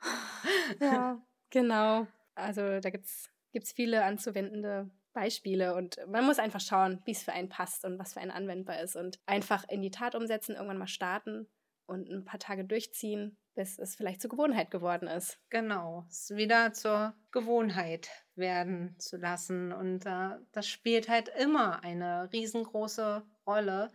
ja, 0.80 1.18
genau. 1.48 2.06
Also 2.34 2.80
da 2.80 2.90
gibt 2.90 3.06
es 3.06 3.72
viele 3.72 4.04
anzuwendende 4.04 4.90
Beispiele 5.14 5.74
und 5.74 5.98
man 6.08 6.26
muss 6.26 6.38
einfach 6.38 6.60
schauen, 6.60 7.00
wie 7.06 7.12
es 7.12 7.22
für 7.22 7.32
einen 7.32 7.48
passt 7.48 7.86
und 7.86 7.98
was 7.98 8.12
für 8.12 8.20
einen 8.20 8.30
anwendbar 8.30 8.80
ist 8.82 8.94
und 8.94 9.18
einfach 9.24 9.66
in 9.70 9.80
die 9.80 9.90
Tat 9.90 10.14
umsetzen, 10.14 10.54
irgendwann 10.54 10.76
mal 10.76 10.86
starten 10.86 11.48
und 11.86 12.10
ein 12.10 12.26
paar 12.26 12.38
Tage 12.38 12.66
durchziehen 12.66 13.38
bis 13.56 13.78
es 13.78 13.96
vielleicht 13.96 14.20
zur 14.20 14.30
Gewohnheit 14.30 14.70
geworden 14.70 15.08
ist. 15.08 15.40
Genau, 15.50 16.04
es 16.08 16.30
wieder 16.36 16.72
zur 16.72 17.14
Gewohnheit 17.32 18.08
werden 18.36 18.94
zu 18.98 19.16
lassen. 19.16 19.72
Und 19.72 20.06
äh, 20.06 20.36
das 20.52 20.68
spielt 20.68 21.08
halt 21.08 21.28
immer 21.40 21.82
eine 21.82 22.30
riesengroße 22.32 23.24
Rolle, 23.46 23.90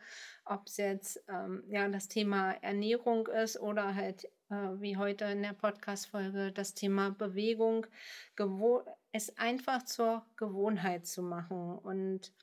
ob 0.45 0.67
es 0.67 0.77
jetzt 0.77 1.23
ähm, 1.29 1.63
ja, 1.67 1.87
das 1.87 2.07
Thema 2.07 2.51
Ernährung 2.61 3.27
ist 3.27 3.59
oder 3.59 3.95
halt 3.95 4.25
äh, 4.49 4.79
wie 4.79 4.97
heute 4.97 5.25
in 5.25 5.43
der 5.43 5.53
Podcast-Folge 5.53 6.51
das 6.51 6.73
Thema 6.73 7.11
Bewegung, 7.11 7.85
es 9.11 9.37
einfach 9.37 9.83
zur 9.83 10.25
Gewohnheit 10.37 11.05
zu 11.05 11.21
machen. 11.21 11.77
Und 11.77 12.33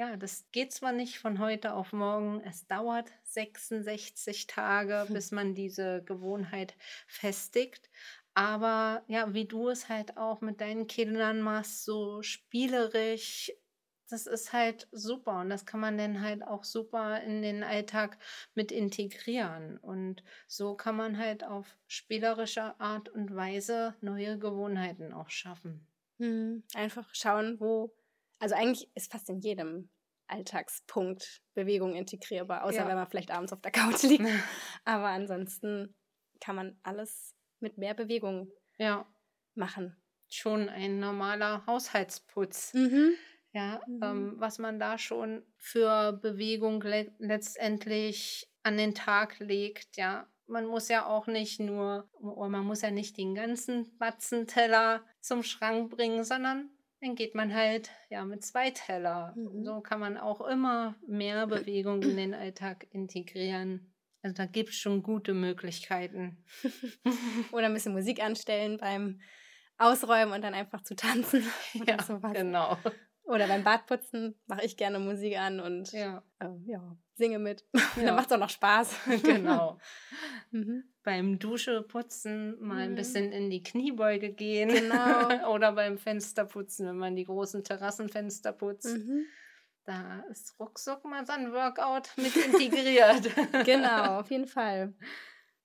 ja, 0.00 0.16
das 0.16 0.46
geht 0.50 0.72
zwar 0.72 0.92
nicht 0.92 1.18
von 1.18 1.38
heute 1.40 1.74
auf 1.74 1.92
morgen, 1.92 2.40
es 2.40 2.66
dauert 2.66 3.12
66 3.24 4.46
Tage, 4.46 5.04
hm. 5.06 5.12
bis 5.12 5.30
man 5.30 5.54
diese 5.54 6.02
Gewohnheit 6.04 6.74
festigt. 7.06 7.90
Aber 8.32 9.04
ja, 9.08 9.34
wie 9.34 9.44
du 9.44 9.68
es 9.68 9.90
halt 9.90 10.16
auch 10.16 10.40
mit 10.40 10.62
deinen 10.62 10.86
Kindern 10.86 11.42
machst, 11.42 11.84
so 11.84 12.22
spielerisch 12.22 13.52
das 14.08 14.26
ist 14.26 14.52
halt 14.52 14.88
super 14.90 15.38
und 15.38 15.50
das 15.50 15.66
kann 15.66 15.78
man 15.78 15.96
dann 15.96 16.20
halt 16.20 16.42
auch 16.42 16.64
super 16.64 17.22
in 17.22 17.42
den 17.42 17.62
Alltag 17.62 18.18
mit 18.54 18.72
integrieren. 18.72 19.76
Und 19.76 20.24
so 20.48 20.74
kann 20.74 20.96
man 20.96 21.16
halt 21.16 21.44
auf 21.44 21.76
spielerische 21.86 22.80
Art 22.80 23.08
und 23.08 23.36
Weise 23.36 23.94
neue 24.00 24.36
Gewohnheiten 24.36 25.12
auch 25.12 25.30
schaffen. 25.30 25.86
Hm, 26.18 26.64
einfach 26.74 27.08
schauen, 27.14 27.60
wo, 27.60 27.94
also 28.40 28.56
eigentlich 28.56 28.90
ist 28.94 29.12
fast 29.12 29.28
in 29.28 29.40
jedem 29.40 29.90
Alltagspunkt 30.26 31.42
Bewegung 31.54 31.94
integrierbar, 31.94 32.64
außer 32.64 32.78
ja. 32.78 32.88
wenn 32.88 32.96
man 32.96 33.08
vielleicht 33.08 33.30
abends 33.30 33.52
auf 33.52 33.60
der 33.60 33.72
Couch 33.72 34.02
liegt. 34.02 34.26
Aber 34.84 35.08
ansonsten 35.08 35.94
kann 36.40 36.56
man 36.56 36.78
alles 36.82 37.36
mit 37.60 37.78
mehr 37.78 37.94
Bewegung 37.94 38.50
ja. 38.78 39.06
machen. 39.54 39.96
Schon 40.28 40.68
ein 40.68 41.00
normaler 41.00 41.66
Haushaltsputz. 41.66 42.72
Mhm. 42.74 43.14
Ja, 43.52 43.80
mhm. 43.86 44.00
ähm, 44.02 44.34
was 44.38 44.58
man 44.58 44.78
da 44.78 44.96
schon 44.96 45.44
für 45.56 46.12
Bewegung 46.12 46.80
le 46.82 47.12
letztendlich 47.18 48.48
an 48.62 48.76
den 48.76 48.94
Tag 48.94 49.38
legt, 49.40 49.96
ja. 49.96 50.28
Man 50.46 50.66
muss 50.66 50.88
ja 50.88 51.06
auch 51.06 51.28
nicht 51.28 51.60
nur, 51.60 52.10
man 52.20 52.64
muss 52.64 52.82
ja 52.82 52.90
nicht 52.90 53.16
den 53.16 53.36
ganzen 53.36 53.96
Batzenteller 53.98 55.04
zum 55.20 55.44
Schrank 55.44 55.90
bringen, 55.90 56.24
sondern 56.24 56.70
dann 57.00 57.14
geht 57.14 57.34
man 57.34 57.54
halt 57.54 57.90
ja 58.10 58.24
mit 58.24 58.44
zwei 58.44 58.70
Teller. 58.70 59.34
Mhm. 59.36 59.64
So 59.64 59.80
kann 59.80 60.00
man 60.00 60.16
auch 60.16 60.40
immer 60.42 60.96
mehr 61.06 61.46
Bewegung 61.46 62.02
in 62.02 62.16
den 62.16 62.34
Alltag 62.34 62.86
integrieren. 62.90 63.94
Also 64.22 64.36
da 64.36 64.46
gibt 64.46 64.70
es 64.70 64.76
schon 64.76 65.02
gute 65.02 65.32
Möglichkeiten. 65.32 66.44
Oder 67.52 67.66
ein 67.66 67.74
bisschen 67.74 67.94
Musik 67.94 68.22
anstellen 68.22 68.76
beim 68.76 69.20
Ausräumen 69.78 70.34
und 70.34 70.42
dann 70.42 70.52
einfach 70.52 70.82
zu 70.82 70.94
tanzen. 70.94 71.42
Oder 71.80 71.96
ja, 71.96 72.02
sowas. 72.02 72.32
genau. 72.34 72.76
Oder 73.30 73.46
beim 73.46 73.62
Badputzen 73.62 74.34
mache 74.48 74.64
ich 74.64 74.76
gerne 74.76 74.98
Musik 74.98 75.38
an 75.38 75.60
und 75.60 75.92
ja, 75.92 76.24
äh, 76.40 76.48
ja 76.66 76.96
singe 77.14 77.38
mit. 77.38 77.64
Ja. 77.96 78.06
dann 78.06 78.16
macht 78.16 78.26
es 78.26 78.32
auch 78.32 78.40
noch 78.40 78.50
Spaß. 78.50 78.96
genau. 79.22 79.78
mhm. 80.50 80.82
Beim 81.04 81.38
Duscheputzen 81.38 82.60
mal 82.60 82.74
mhm. 82.74 82.80
ein 82.80 82.94
bisschen 82.96 83.30
in 83.30 83.48
die 83.48 83.62
Kniebeuge 83.62 84.32
gehen. 84.32 84.68
Genau. 84.68 85.48
Oder 85.54 85.72
beim 85.72 85.96
Fensterputzen, 85.96 86.88
wenn 86.88 86.98
man 86.98 87.14
die 87.14 87.24
großen 87.24 87.62
Terrassenfenster 87.62 88.52
putzt. 88.52 88.96
Mhm. 88.96 89.26
Da 89.84 90.24
ist 90.30 90.58
ruckzuck 90.58 91.04
mal 91.04 91.24
so 91.24 91.32
ein 91.32 91.52
Workout 91.52 92.10
mit 92.16 92.34
integriert. 92.34 93.30
genau, 93.64 94.20
auf 94.20 94.30
jeden 94.30 94.46
Fall. 94.48 94.92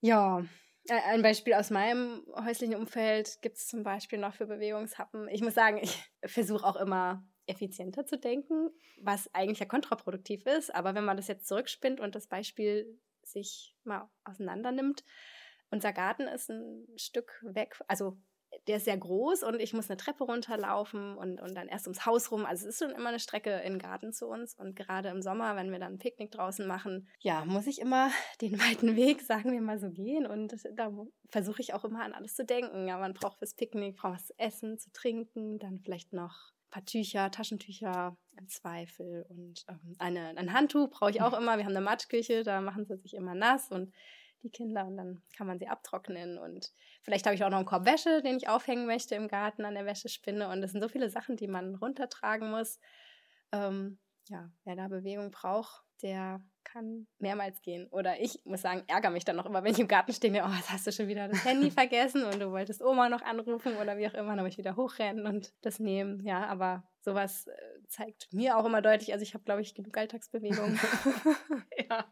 Ja, 0.01 0.45
ein 0.88 1.24
Beispiel 1.24 1.55
aus 1.55 1.72
meinem 1.72 2.24
häuslichen 2.36 2.75
Umfeld 2.75 3.39
gibt 3.41 3.57
es 3.57 3.67
zum 3.67 3.81
Beispiel 3.81 4.19
noch 4.19 4.36
für 4.36 4.45
Bewegungshappen. 4.45 5.27
Ich 5.29 5.41
muss 5.41 5.55
sagen, 5.55 5.79
ich 5.81 6.00
versuche 6.24 6.65
auch 6.65 6.75
immer 6.75 7.27
effizienter 7.47 8.05
zu 8.05 8.17
denken, 8.17 8.69
was 9.01 9.33
eigentlich 9.33 9.59
ja 9.59 9.65
kontraproduktiv 9.65 10.45
ist. 10.45 10.73
Aber 10.73 10.95
wenn 10.95 11.05
man 11.05 11.17
das 11.17 11.27
jetzt 11.27 11.47
zurückspinnt 11.47 11.99
und 11.99 12.15
das 12.15 12.27
Beispiel 12.27 12.99
sich 13.23 13.75
mal 13.83 14.09
auseinander 14.23 14.71
nimmt, 14.71 15.03
unser 15.71 15.93
Garten 15.93 16.23
ist 16.23 16.49
ein 16.49 16.87
Stück 16.95 17.43
weg, 17.43 17.79
also 17.87 18.17
der 18.67 18.77
ist 18.77 18.85
sehr 18.85 18.97
groß 18.97 19.43
und 19.43 19.59
ich 19.59 19.73
muss 19.73 19.89
eine 19.89 19.97
Treppe 19.97 20.23
runterlaufen 20.23 21.17
und, 21.17 21.41
und 21.41 21.55
dann 21.55 21.67
erst 21.67 21.87
ums 21.87 22.05
Haus 22.05 22.31
rum. 22.31 22.45
Also 22.45 22.67
es 22.67 22.75
ist 22.75 22.83
schon 22.83 22.95
immer 22.95 23.09
eine 23.09 23.19
Strecke 23.19 23.51
in 23.51 23.73
den 23.73 23.79
Garten 23.79 24.13
zu 24.13 24.27
uns. 24.27 24.55
Und 24.55 24.75
gerade 24.75 25.09
im 25.09 25.21
Sommer, 25.21 25.55
wenn 25.55 25.71
wir 25.71 25.79
dann 25.79 25.93
ein 25.93 25.99
Picknick 25.99 26.31
draußen 26.31 26.65
machen, 26.65 27.07
ja, 27.19 27.45
muss 27.45 27.67
ich 27.67 27.79
immer 27.79 28.09
den 28.41 28.59
weiten 28.59 28.95
Weg, 28.95 29.21
sagen 29.21 29.51
wir 29.51 29.61
mal 29.61 29.79
so, 29.79 29.89
gehen. 29.89 30.25
Und 30.25 30.55
da 30.73 30.91
versuche 31.29 31.61
ich 31.61 31.73
auch 31.73 31.85
immer 31.85 32.03
an 32.03 32.13
alles 32.13 32.35
zu 32.35 32.45
denken. 32.45 32.87
Ja, 32.87 32.97
man 32.97 33.13
braucht 33.13 33.39
fürs 33.39 33.55
Picknick, 33.55 33.97
braucht 33.97 34.15
was 34.15 34.27
zu 34.27 34.39
essen, 34.39 34.77
zu 34.77 34.91
trinken, 34.91 35.59
dann 35.59 35.79
vielleicht 35.79 36.13
noch 36.13 36.53
paar 36.75 36.86
Tücher, 36.86 37.32
Taschentücher 37.32 38.17
im 38.38 38.50
Zweifel 38.50 39.25
und 39.29 39.63
ähm, 39.70 39.96
eine, 39.98 40.38
ein 40.38 40.51
Handtuch 40.51 40.89
brauche 40.89 41.10
ich 41.10 41.22
auch 41.22 41.32
immer. 41.39 41.58
Wir 41.58 41.63
haben 41.63 41.72
eine 41.72 41.79
Matschküche, 41.79 42.44
da 42.44 42.60
machen 42.60 42.86
sie 42.86 42.98
sich 42.98 43.13
immer 43.13 43.34
nass 43.34 43.72
und 43.72 43.94
die 44.44 44.50
Kinder 44.50 44.86
und 44.86 44.98
dann 44.98 45.24
kann 45.38 45.48
man 45.48 45.58
sie 45.58 45.70
abtrocknen 45.70 46.38
und 46.38 46.74
vielleicht 47.01 47.25
habe 47.25 47.34
ich 47.34 47.46
auch 47.46 47.50
noch 47.50 47.58
einen 47.60 47.65
Korb 47.65 47.86
Wäsche, 47.86 48.22
den 48.22 48.36
ich 48.36 48.50
aufhängen 48.50 48.88
möchte 48.88 49.15
im 49.15 49.29
Garten 49.29 49.63
an 49.63 49.74
der 49.74 49.86
Wäschespinne 49.86 50.50
und 50.50 50.62
es 50.63 50.74
sind 50.74 50.82
so 50.82 50.89
viele 50.89 51.10
Sachen, 51.10 51.38
die 51.38 51.48
man 51.48 51.75
runtertragen 51.75 52.51
muss. 52.51 52.79
Ähm, 53.53 53.98
ja, 54.27 54.51
wer 54.65 54.75
da 54.75 54.89
Bewegung 54.89 55.32
braucht, 55.32 55.82
der 56.01 56.44
kann 56.65 57.07
mehrmals 57.19 57.62
gehen. 57.62 57.88
Oder 57.88 58.19
ich 58.19 58.41
muss 58.43 58.62
sagen, 58.62 58.84
ärgere 58.88 59.12
mich 59.12 59.24
dann 59.24 59.38
noch 59.38 59.45
immer, 59.45 59.63
wenn 59.63 59.72
ich 59.72 59.79
im 59.79 59.88
Garten 59.88 60.12
stehe, 60.12 60.43
oh, 60.43 60.53
jetzt 60.57 60.72
hast 60.72 60.86
du 60.86 60.91
schon 60.91 61.07
wieder 61.07 61.29
das 61.29 61.45
Handy 61.45 61.72
vergessen 61.72 62.25
und 62.25 62.39
du 62.39 62.51
wolltest 62.51 62.81
Oma 62.81 63.07
noch 63.07 63.22
anrufen 63.22 63.77
oder 63.77 63.98
wie 63.98 64.07
auch 64.07 64.13
immer, 64.13 64.36
dann 64.36 64.43
muss 64.43 64.53
ich 64.53 64.57
wieder 64.57 64.75
hochrennen 64.75 65.25
und 65.25 65.53
das 65.62 65.79
nehmen. 65.79 66.25
Ja, 66.25 66.45
aber 66.48 66.84
sowas 67.00 67.48
äh, 67.48 67.88
zeigt 67.88 68.34
mir 68.34 68.57
auch 68.57 68.65
immer 68.65 68.81
deutlich, 68.81 69.13
also 69.13 69.24
ich 69.24 69.34
habe, 69.34 69.45
glaube 69.45 69.62
ich, 69.62 69.74
genug 69.75 69.95
Alltagsbewegung. 69.98 70.77
ja. 71.89 72.12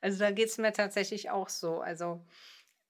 Also 0.00 0.18
da 0.20 0.30
geht 0.30 0.48
es 0.48 0.58
mir 0.58 0.72
tatsächlich 0.72 1.30
auch 1.30 1.48
so. 1.48 1.80
Also 1.80 2.24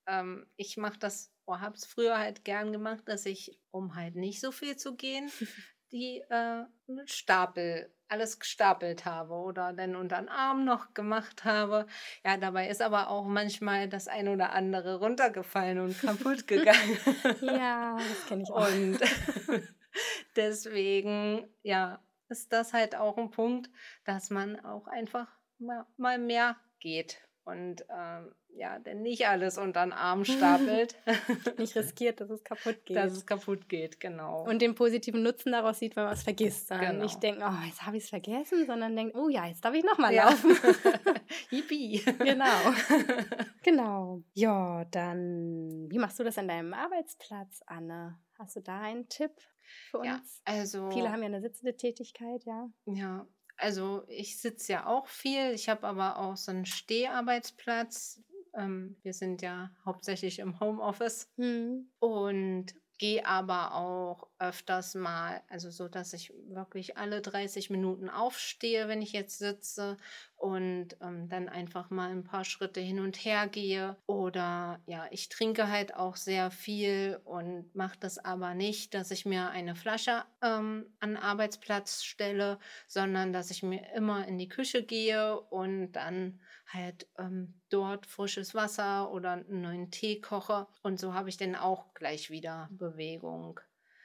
ähm, 0.06 0.46
ich 0.56 0.76
mache 0.76 0.98
das, 0.98 1.32
oder 1.46 1.60
habe 1.60 1.76
es 1.76 1.86
früher 1.86 2.18
halt 2.18 2.44
gern 2.44 2.72
gemacht, 2.72 3.04
dass 3.06 3.24
ich, 3.26 3.58
um 3.70 3.94
halt 3.94 4.16
nicht 4.16 4.40
so 4.40 4.52
viel 4.52 4.76
zu 4.76 4.96
gehen, 4.96 5.30
die 5.92 6.22
äh, 6.28 6.64
Stapel, 7.06 7.92
alles 8.08 8.38
gestapelt 8.38 9.04
habe 9.04 9.34
oder 9.34 9.72
dann 9.72 9.94
unter 9.94 10.16
den 10.16 10.28
Arm 10.28 10.64
noch 10.64 10.94
gemacht 10.94 11.44
habe. 11.44 11.86
Ja, 12.24 12.36
dabei 12.38 12.68
ist 12.68 12.80
aber 12.80 13.10
auch 13.10 13.26
manchmal 13.26 13.88
das 13.88 14.08
ein 14.08 14.28
oder 14.28 14.52
andere 14.52 14.98
runtergefallen 14.98 15.78
und 15.78 16.00
kaputt 16.00 16.46
gegangen. 16.46 16.98
ja, 17.42 17.96
das 17.96 18.26
kenne 18.26 18.42
ich 18.42 18.50
auch. 18.50 18.66
Und 18.66 18.98
deswegen, 20.36 21.48
ja, 21.62 22.02
ist 22.28 22.52
das 22.52 22.72
halt 22.72 22.94
auch 22.94 23.18
ein 23.18 23.30
Punkt, 23.30 23.70
dass 24.04 24.30
man 24.30 24.58
auch 24.64 24.86
einfach 24.86 25.28
mal, 25.58 25.86
mal 25.96 26.18
mehr 26.18 26.56
geht 26.80 27.27
und 27.48 27.82
ähm, 27.88 28.34
ja, 28.50 28.78
denn 28.78 29.02
nicht 29.02 29.26
alles 29.26 29.56
unter 29.56 29.82
den 29.84 29.92
Arm 29.92 30.24
stapelt. 30.24 30.96
nicht 31.58 31.74
riskiert, 31.76 32.20
dass 32.20 32.28
es 32.28 32.44
kaputt 32.44 32.76
geht. 32.84 32.96
Dass 32.96 33.12
es 33.12 33.24
kaputt 33.24 33.68
geht, 33.68 34.00
genau. 34.00 34.44
Und 34.46 34.60
den 34.60 34.74
positiven 34.74 35.22
Nutzen 35.22 35.52
daraus 35.52 35.78
sieht, 35.78 35.96
wenn 35.96 36.04
man 36.04 36.12
es 36.12 36.24
vergisst. 36.24 36.70
Dann 36.70 36.80
genau. 36.80 37.02
nicht 37.04 37.22
denken, 37.22 37.42
oh, 37.42 37.66
jetzt 37.66 37.86
habe 37.86 37.96
ich 37.96 38.04
es 38.04 38.10
vergessen, 38.10 38.66
sondern 38.66 38.94
denkt, 38.96 39.16
oh 39.16 39.28
ja, 39.28 39.46
jetzt 39.46 39.64
darf 39.64 39.74
ich 39.74 39.84
nochmal 39.84 40.12
ja. 40.12 40.28
laufen. 40.28 40.56
Yippie. 41.50 42.02
Genau. 42.18 42.74
genau. 43.62 44.22
Ja, 44.34 44.84
dann, 44.90 45.86
wie 45.88 45.98
machst 45.98 46.18
du 46.18 46.24
das 46.24 46.36
an 46.36 46.48
deinem 46.48 46.74
Arbeitsplatz, 46.74 47.62
Anne? 47.66 48.18
Hast 48.38 48.56
du 48.56 48.60
da 48.60 48.80
einen 48.80 49.08
Tipp 49.08 49.32
für 49.90 49.98
uns? 49.98 50.06
Ja, 50.06 50.20
also. 50.44 50.90
Viele 50.90 51.10
haben 51.10 51.20
ja 51.20 51.26
eine 51.26 51.40
sitzende 51.40 51.76
Tätigkeit, 51.76 52.44
ja. 52.44 52.68
Ja, 52.86 53.26
also 53.58 54.04
ich 54.08 54.40
sitze 54.40 54.72
ja 54.72 54.86
auch 54.86 55.08
viel. 55.08 55.52
Ich 55.52 55.68
habe 55.68 55.86
aber 55.86 56.18
auch 56.18 56.36
so 56.36 56.50
einen 56.50 56.66
Steharbeitsplatz. 56.66 58.22
Ähm, 58.54 58.96
wir 59.02 59.12
sind 59.12 59.42
ja 59.42 59.70
hauptsächlich 59.84 60.38
im 60.38 60.58
Homeoffice. 60.60 61.28
Mhm. 61.36 61.90
Und 61.98 62.74
gehe 62.98 63.24
aber 63.24 63.74
auch 63.74 64.28
öfters 64.38 64.94
mal, 64.94 65.42
also 65.48 65.70
so, 65.70 65.88
dass 65.88 66.12
ich 66.12 66.32
wirklich 66.48 66.96
alle 66.96 67.20
30 67.20 67.70
Minuten 67.70 68.10
aufstehe, 68.10 68.88
wenn 68.88 69.02
ich 69.02 69.12
jetzt 69.12 69.38
sitze 69.38 69.96
und 70.36 70.96
ähm, 71.00 71.28
dann 71.28 71.48
einfach 71.48 71.90
mal 71.90 72.10
ein 72.10 72.24
paar 72.24 72.44
Schritte 72.44 72.80
hin 72.80 73.00
und 73.00 73.16
her 73.24 73.48
gehe. 73.48 73.96
Oder 74.06 74.80
ja, 74.86 75.06
ich 75.10 75.28
trinke 75.28 75.68
halt 75.68 75.94
auch 75.94 76.16
sehr 76.16 76.50
viel 76.50 77.20
und 77.24 77.74
mache 77.74 77.98
das 77.98 78.18
aber 78.18 78.54
nicht, 78.54 78.94
dass 78.94 79.10
ich 79.10 79.26
mir 79.26 79.50
eine 79.50 79.74
Flasche 79.74 80.24
ähm, 80.42 80.86
an 81.00 81.16
Arbeitsplatz 81.16 82.02
stelle, 82.04 82.58
sondern 82.86 83.32
dass 83.32 83.50
ich 83.50 83.62
mir 83.62 83.92
immer 83.94 84.26
in 84.26 84.38
die 84.38 84.48
Küche 84.48 84.82
gehe 84.82 85.40
und 85.40 85.92
dann 85.92 86.40
halt 86.68 87.08
ähm, 87.18 87.60
dort 87.70 88.06
frisches 88.06 88.54
Wasser 88.54 89.10
oder 89.10 89.32
einen 89.32 89.62
neuen 89.62 89.90
Tee 89.90 90.20
koche. 90.20 90.66
Und 90.82 91.00
so 91.00 91.14
habe 91.14 91.28
ich 91.28 91.36
dann 91.36 91.56
auch 91.56 91.94
gleich 91.94 92.30
wieder 92.30 92.68
Bewegung. 92.70 93.60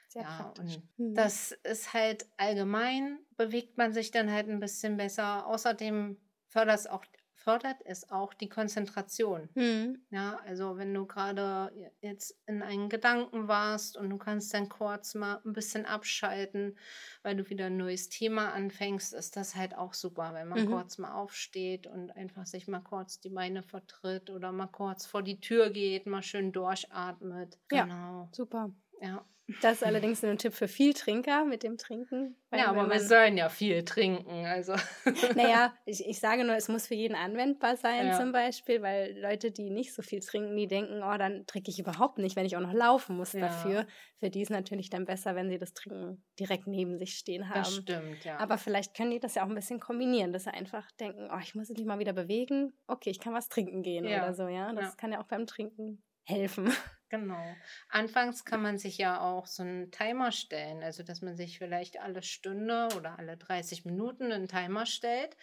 Sehr 0.08 0.24
ja, 0.24 0.38
praktisch. 0.38 0.76
und 0.76 1.00
mhm. 1.00 1.16
das 1.16 1.52
ist 1.64 1.94
halt 1.94 2.28
allgemein, 2.38 3.20
bewegt 3.36 3.78
man 3.78 3.94
sich 3.94 4.12
dann 4.12 4.32
halt 4.32 4.48
ein 4.48 4.60
bisschen 4.60 4.98
besser. 4.98 5.48
Außerdem 5.48 6.18
fördert 6.48 6.80
es 6.80 6.88
auch 6.88 7.04
fördert 7.44 7.78
es 7.84 8.10
auch 8.10 8.34
die 8.34 8.48
Konzentration. 8.48 9.50
Mhm. 9.54 10.02
Ja, 10.12 10.40
also 10.46 10.78
wenn 10.78 10.94
du 10.94 11.06
gerade 11.06 11.72
jetzt 12.02 12.38
in 12.46 12.62
einen 12.62 12.88
Gedanken 12.88 13.48
warst 13.48 13.98
und 13.98 14.10
du 14.10 14.18
kannst 14.18 14.54
dann 14.54 14.70
kurz 14.70 15.14
mal 15.14 15.42
ein 15.46 15.52
bisschen 15.52 15.86
abschalten, 15.86 16.78
weil 17.22 17.36
du 17.36 17.50
wieder 17.50 17.66
ein 17.66 17.78
neues 17.78 18.08
Thema 18.10 18.54
anfängst, 18.54 19.14
ist 19.14 19.36
das 19.36 19.56
halt 19.56 19.76
auch 19.78 19.94
super, 19.94 20.34
wenn 20.34 20.48
man 20.48 20.66
mhm. 20.66 20.72
kurz 20.72 20.98
mal 20.98 21.14
aufsteht 21.14 21.86
und 21.86 22.12
einfach 22.12 22.46
sich 22.46 22.68
mal 22.68 22.80
kurz 22.80 23.20
die 23.20 23.30
Beine 23.30 23.62
vertritt 23.62 24.30
oder 24.30 24.52
mal 24.52 24.68
kurz 24.68 25.06
vor 25.06 25.22
die 25.22 25.42
Tür 25.42 25.70
geht, 25.70 26.06
mal 26.06 26.24
schön 26.24 26.54
durchatmet. 26.54 27.60
Genau. 27.68 27.88
Ja, 27.88 28.30
super. 28.32 28.72
Ja. 29.02 29.26
Das 29.62 29.74
ist 29.78 29.84
allerdings 29.84 30.22
nur 30.22 30.32
ein 30.32 30.38
Tipp 30.38 30.54
für 30.54 30.68
viel 30.68 30.94
Trinker 30.94 31.46
mit 31.46 31.64
dem 31.64 31.78
Trinken. 31.78 32.36
Ja, 32.54 32.68
aber 32.68 32.90
wir 32.90 33.00
sollen 33.00 33.38
ja 33.38 33.50
viel 33.50 33.84
trinken. 33.84 34.46
Also. 34.46 34.74
Naja, 35.36 35.74
ich, 35.86 36.06
ich 36.06 36.20
sage 36.20 36.44
nur, 36.44 36.56
es 36.56 36.68
muss 36.70 36.88
für 36.88 36.96
jeden 36.96 37.16
anwendbar 37.16 37.78
sein 37.78 38.08
Ja. 38.08 38.18
zum 38.20 38.32
Beispiel, 38.32 38.82
weil 38.82 39.18
Leute, 39.20 39.52
die 39.52 39.70
nicht 39.70 39.94
so 39.94 40.02
viel 40.02 40.20
trinken, 40.20 40.56
die 40.56 40.68
denken, 40.68 41.02
oh, 41.04 41.18
dann 41.18 41.46
trinke 41.48 41.72
ich 41.72 41.80
überhaupt 41.80 42.18
nicht, 42.18 42.36
wenn 42.36 42.46
ich 42.46 42.56
auch 42.56 42.62
noch 42.62 42.74
laufen 42.74 43.16
muss 43.18 43.34
Ja. 43.34 43.42
dafür. 43.42 43.88
Für 44.20 44.30
die 44.30 44.42
ist 44.42 44.50
natürlich 44.52 44.90
dann 44.90 45.06
besser, 45.06 45.36
wenn 45.36 45.50
sie 45.50 45.58
das 45.58 45.74
Trinken 45.74 46.24
direkt 46.40 46.68
neben 46.68 46.98
sich 46.98 47.16
stehen 47.16 47.50
haben. 47.50 47.60
Das 47.60 47.76
stimmt, 47.76 48.24
ja. 48.24 48.38
Aber 48.40 48.58
vielleicht 48.58 48.96
können 48.96 49.12
die 49.12 49.20
das 49.20 49.36
ja 49.36 49.44
auch 49.44 49.50
ein 49.50 49.56
bisschen 49.56 49.80
kombinieren, 49.80 50.32
dass 50.34 50.44
sie 50.46 50.54
einfach 50.54 50.90
denken, 51.00 51.30
oh, 51.34 51.40
ich 51.42 51.56
muss 51.56 51.70
mich 51.70 51.86
mal 51.86 52.00
wieder 52.00 52.14
bewegen. 52.14 52.74
Okay, 52.88 53.10
ich 53.10 53.20
kann 53.20 53.34
was 53.34 53.50
trinken 53.50 53.82
gehen 53.84 54.06
Ja. 54.06 54.24
oder 54.24 54.34
so, 54.34 54.48
ja. 54.48 54.72
Das 54.74 54.98
kann 54.98 55.12
ja 55.12 55.20
auch 55.22 55.28
beim 55.28 55.46
Trinken 55.48 56.04
helfen. 56.26 56.72
Genau. 57.14 57.56
Anfangs 57.90 58.44
kann 58.44 58.62
man 58.64 58.78
sich 58.80 58.98
ja 58.98 59.22
auch 59.22 59.46
so 59.46 59.62
einen 59.64 59.92
Timer 59.92 60.32
stellen, 60.32 60.82
also 60.82 61.04
dass 61.04 61.22
man 61.22 61.36
sich 61.36 61.60
vielleicht 61.60 62.00
alle 62.00 62.24
Stunde 62.24 62.88
oder 62.98 63.20
alle 63.20 63.38
30 63.38 63.86
Minuten 63.86 64.32
einen 64.32 64.48
Timer 64.48 64.86
stellt 64.88 65.38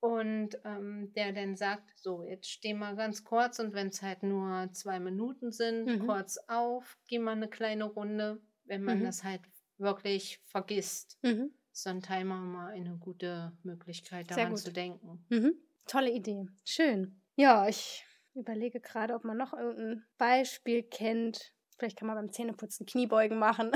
und 0.00 0.58
ähm, 0.64 1.12
der 1.14 1.32
dann 1.32 1.56
sagt, 1.56 1.98
so, 1.98 2.24
jetzt 2.24 2.48
steh 2.50 2.74
mal 2.74 2.96
ganz 2.96 3.22
kurz 3.24 3.58
und 3.58 3.74
wenn 3.74 3.88
es 3.88 4.02
halt 4.02 4.22
nur 4.22 4.68
zwei 4.72 4.98
Minuten 5.00 5.52
sind, 5.52 5.86
Mhm. 5.86 6.06
kurz 6.06 6.38
auf, 6.48 6.98
geh 7.06 7.18
mal 7.18 7.32
eine 7.32 7.48
kleine 7.48 7.84
Runde, 7.84 8.40
wenn 8.64 8.82
man 8.82 9.00
Mhm. 9.00 9.04
das 9.04 9.22
halt 9.24 9.42
wirklich 9.76 10.40
vergisst. 10.46 11.18
Mhm. 11.22 11.52
Ist 11.72 11.82
so 11.84 11.90
ein 11.90 12.02
Timer 12.02 12.40
mal 12.40 12.72
eine 12.72 12.96
gute 12.96 13.52
Möglichkeit, 13.62 14.30
daran 14.30 14.56
zu 14.56 14.72
denken. 14.72 15.24
Mhm. 15.28 15.54
Tolle 15.86 16.10
Idee. 16.10 16.46
Schön. 16.64 17.20
Ja, 17.36 17.68
ich 17.68 18.04
überlege 18.38 18.80
gerade, 18.80 19.14
ob 19.14 19.24
man 19.24 19.36
noch 19.36 19.52
irgendein 19.52 20.04
Beispiel 20.16 20.82
kennt. 20.82 21.52
Vielleicht 21.76 21.98
kann 21.98 22.08
man 22.08 22.16
beim 22.16 22.32
Zähneputzen 22.32 22.86
Kniebeugen 22.86 23.38
machen. 23.38 23.70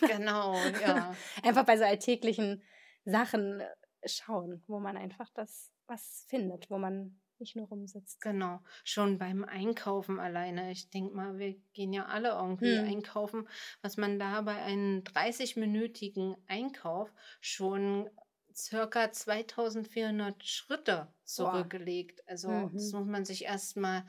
Genau, 0.00 0.56
ja. 0.82 1.14
einfach 1.42 1.64
bei 1.64 1.76
so 1.76 1.84
alltäglichen 1.84 2.62
Sachen 3.04 3.60
äh, 3.60 3.68
schauen, 4.06 4.62
wo 4.66 4.80
man 4.80 4.96
einfach 4.96 5.30
das 5.34 5.70
was 5.86 6.24
findet, 6.28 6.70
wo 6.70 6.78
man 6.78 7.20
nicht 7.38 7.56
nur 7.56 7.68
rumsitzt. 7.68 8.20
Genau, 8.20 8.60
schon 8.84 9.18
beim 9.18 9.44
Einkaufen 9.44 10.18
alleine. 10.20 10.70
Ich 10.70 10.90
denke 10.90 11.14
mal, 11.14 11.38
wir 11.38 11.54
gehen 11.72 11.92
ja 11.92 12.06
alle 12.06 12.30
irgendwie 12.30 12.78
Hm. 12.78 12.86
einkaufen, 12.86 13.48
was 13.82 13.96
man 13.96 14.18
da 14.18 14.40
bei 14.42 14.56
einem 14.62 15.00
30-minütigen 15.00 16.36
Einkauf 16.46 17.12
schon 17.40 18.08
circa 18.56 19.12
2400 19.12 20.44
Schritte 20.44 21.14
zurückgelegt. 21.24 22.22
Also 22.28 22.68
das 22.72 22.92
Mhm. 22.92 22.92
muss 22.92 23.06
man 23.06 23.24
sich 23.24 23.44
erstmal 23.44 24.04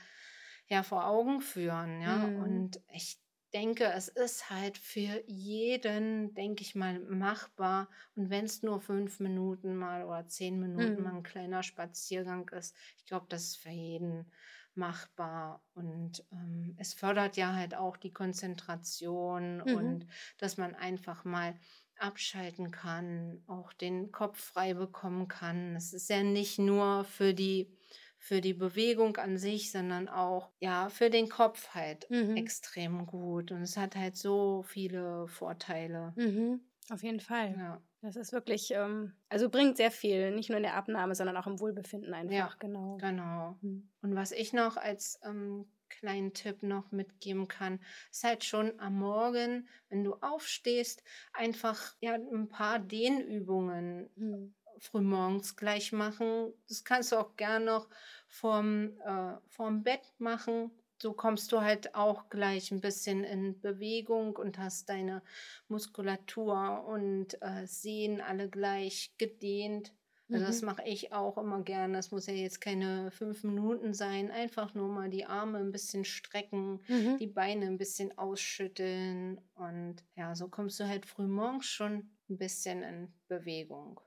ja 0.68 0.84
vor 0.84 1.06
Augen 1.08 1.42
führen, 1.42 2.02
ja. 2.02 2.26
Mhm. 2.26 2.36
Und 2.36 2.82
ich 2.94 3.22
denke, 3.54 3.86
es 3.86 4.08
ist 4.10 4.50
halt 4.50 4.78
für 4.78 5.24
jeden, 5.28 6.34
denke 6.34 6.62
ich 6.64 6.76
mal, 6.76 7.00
machbar. 7.00 7.90
Und 8.16 8.30
wenn 8.30 8.46
es 8.46 8.64
nur 8.64 8.82
fünf 8.82 9.20
Minuten 9.20 9.76
mal 9.78 10.04
oder 10.04 10.28
zehn 10.28 10.60
Minuten 10.60 11.02
Mhm. 11.02 11.04
mal 11.04 11.16
ein 11.16 11.24
kleiner 11.24 11.64
Spaziergang 11.64 12.50
ist, 12.50 12.76
ich 12.98 13.06
glaube, 13.06 13.28
das 13.30 13.44
ist 13.44 13.58
für 13.58 13.70
jeden 13.70 14.32
machbar. 14.74 15.64
Und 15.74 16.26
ähm, 16.32 16.76
es 16.78 16.94
fördert 16.94 17.38
ja 17.38 17.54
halt 17.54 17.76
auch 17.76 17.98
die 17.98 18.12
Konzentration 18.14 19.62
Mhm. 19.66 20.00
und 20.02 20.06
dass 20.38 20.58
man 20.58 20.76
einfach 20.76 21.24
mal 21.24 21.58
abschalten 22.00 22.72
kann, 22.72 23.44
auch 23.48 23.74
den 23.74 24.12
Kopf 24.12 24.40
frei 24.40 24.74
bekommen 24.74 25.28
kann. 25.28 25.76
Es 25.76 25.94
ist 25.94 26.10
ja 26.10 26.24
nicht 26.24 26.60
nur 26.60 27.04
für 27.06 27.34
die 27.34 27.78
für 28.18 28.42
die 28.42 28.54
Bewegung 28.54 29.18
an 29.18 29.38
sich, 29.38 29.72
sondern 29.72 30.08
auch 30.10 30.52
ja 30.60 30.90
für 30.90 31.10
den 31.10 31.30
Kopf 31.30 31.70
halt 31.76 32.08
Mhm. 32.10 32.36
extrem 32.36 33.06
gut 33.06 33.52
und 33.52 33.62
es 33.62 33.78
hat 33.78 33.96
halt 33.96 34.18
so 34.18 34.64
viele 34.64 35.28
Vorteile. 35.28 36.16
Mhm. 36.16 36.62
Auf 36.90 37.04
jeden 37.04 37.20
Fall. 37.22 37.58
Ja. 37.58 37.82
Das 38.06 38.16
ist 38.16 38.32
wirklich, 38.34 38.72
ähm, 38.72 39.14
also 39.30 39.50
bringt 39.50 39.78
sehr 39.78 39.92
viel, 39.92 40.32
nicht 40.32 40.50
nur 40.50 40.58
in 40.58 40.64
der 40.64 40.76
Abnahme, 40.76 41.16
sondern 41.16 41.38
auch 41.38 41.48
im 41.48 41.60
Wohlbefinden 41.60 42.14
einfach, 42.14 42.34
Ja, 42.38 42.56
genau. 42.60 42.98
Genau. 43.00 43.60
Mhm. 43.62 43.92
Und 44.02 44.16
was 44.16 44.32
ich 44.32 44.54
noch 44.54 44.78
als 44.78 45.20
ähm, 45.24 45.72
kleinen 45.90 46.34
Tipp 46.34 46.64
noch 46.64 46.92
mitgeben 46.92 47.48
kann, 47.48 47.82
ist 48.12 48.24
halt 48.24 48.44
schon 48.44 48.80
am 48.80 48.98
Morgen, 49.00 49.68
wenn 49.90 50.04
du 50.04 50.16
aufstehst, 50.16 51.04
einfach 51.34 51.96
ja 52.02 52.14
ein 52.16 52.48
paar 52.50 52.80
Dehnübungen 52.80 54.10
Mhm. 54.18 54.54
frühmorgens 54.80 55.56
gleich 55.56 55.92
machen. 55.94 56.54
Das 56.68 56.84
kannst 56.84 57.12
du 57.12 57.18
auch 57.18 57.36
gern 57.38 57.66
noch 57.66 57.90
vorm, 58.28 58.98
äh, 59.06 59.38
vorm 59.48 59.84
Bett 59.84 60.14
machen. 60.18 60.72
So 60.98 61.14
kommst 61.14 61.52
du 61.52 61.62
halt 61.62 61.94
auch 61.96 62.30
gleich 62.30 62.72
ein 62.72 62.82
bisschen 62.82 63.24
in 63.24 63.60
Bewegung 63.62 64.36
und 64.38 64.58
hast 64.58 64.90
deine 64.90 65.22
Muskulatur 65.68 66.86
und 66.88 67.42
äh, 67.42 67.66
Sehnen 67.68 68.22
alle 68.22 68.50
gleich 68.50 69.14
gedehnt. 69.18 69.94
Also 70.32 70.46
das 70.48 70.62
Mhm. 70.62 70.66
mache 70.66 70.84
ich 70.86 71.14
auch 71.14 71.38
immer 71.38 71.62
gerne. 71.62 71.94
Das 71.98 72.12
muss 72.12 72.26
ja 72.28 72.34
jetzt 72.34 72.60
keine 72.60 73.12
fünf 73.12 73.44
Minuten 73.44 73.94
sein. 73.94 74.32
Einfach 74.32 74.74
nur 74.74 74.88
mal 74.90 75.10
die 75.10 75.26
Arme 75.26 75.60
ein 75.60 75.72
bisschen 75.72 76.04
strecken, 76.04 76.82
Mhm. 76.88 77.18
die 77.20 77.28
Beine 77.28 77.68
ein 77.68 77.78
bisschen 77.78 78.18
ausschütteln. 78.18 79.40
Und 79.54 79.98
ja, 80.16 80.34
so 80.36 80.48
kommst 80.48 80.80
du 80.80 80.88
halt 80.88 81.06
frühmorgens 81.06 81.66
schon 81.68 82.18
ein 82.30 82.38
bisschen 82.38 82.82
in 82.84 83.14
Bewegung. 83.28 84.02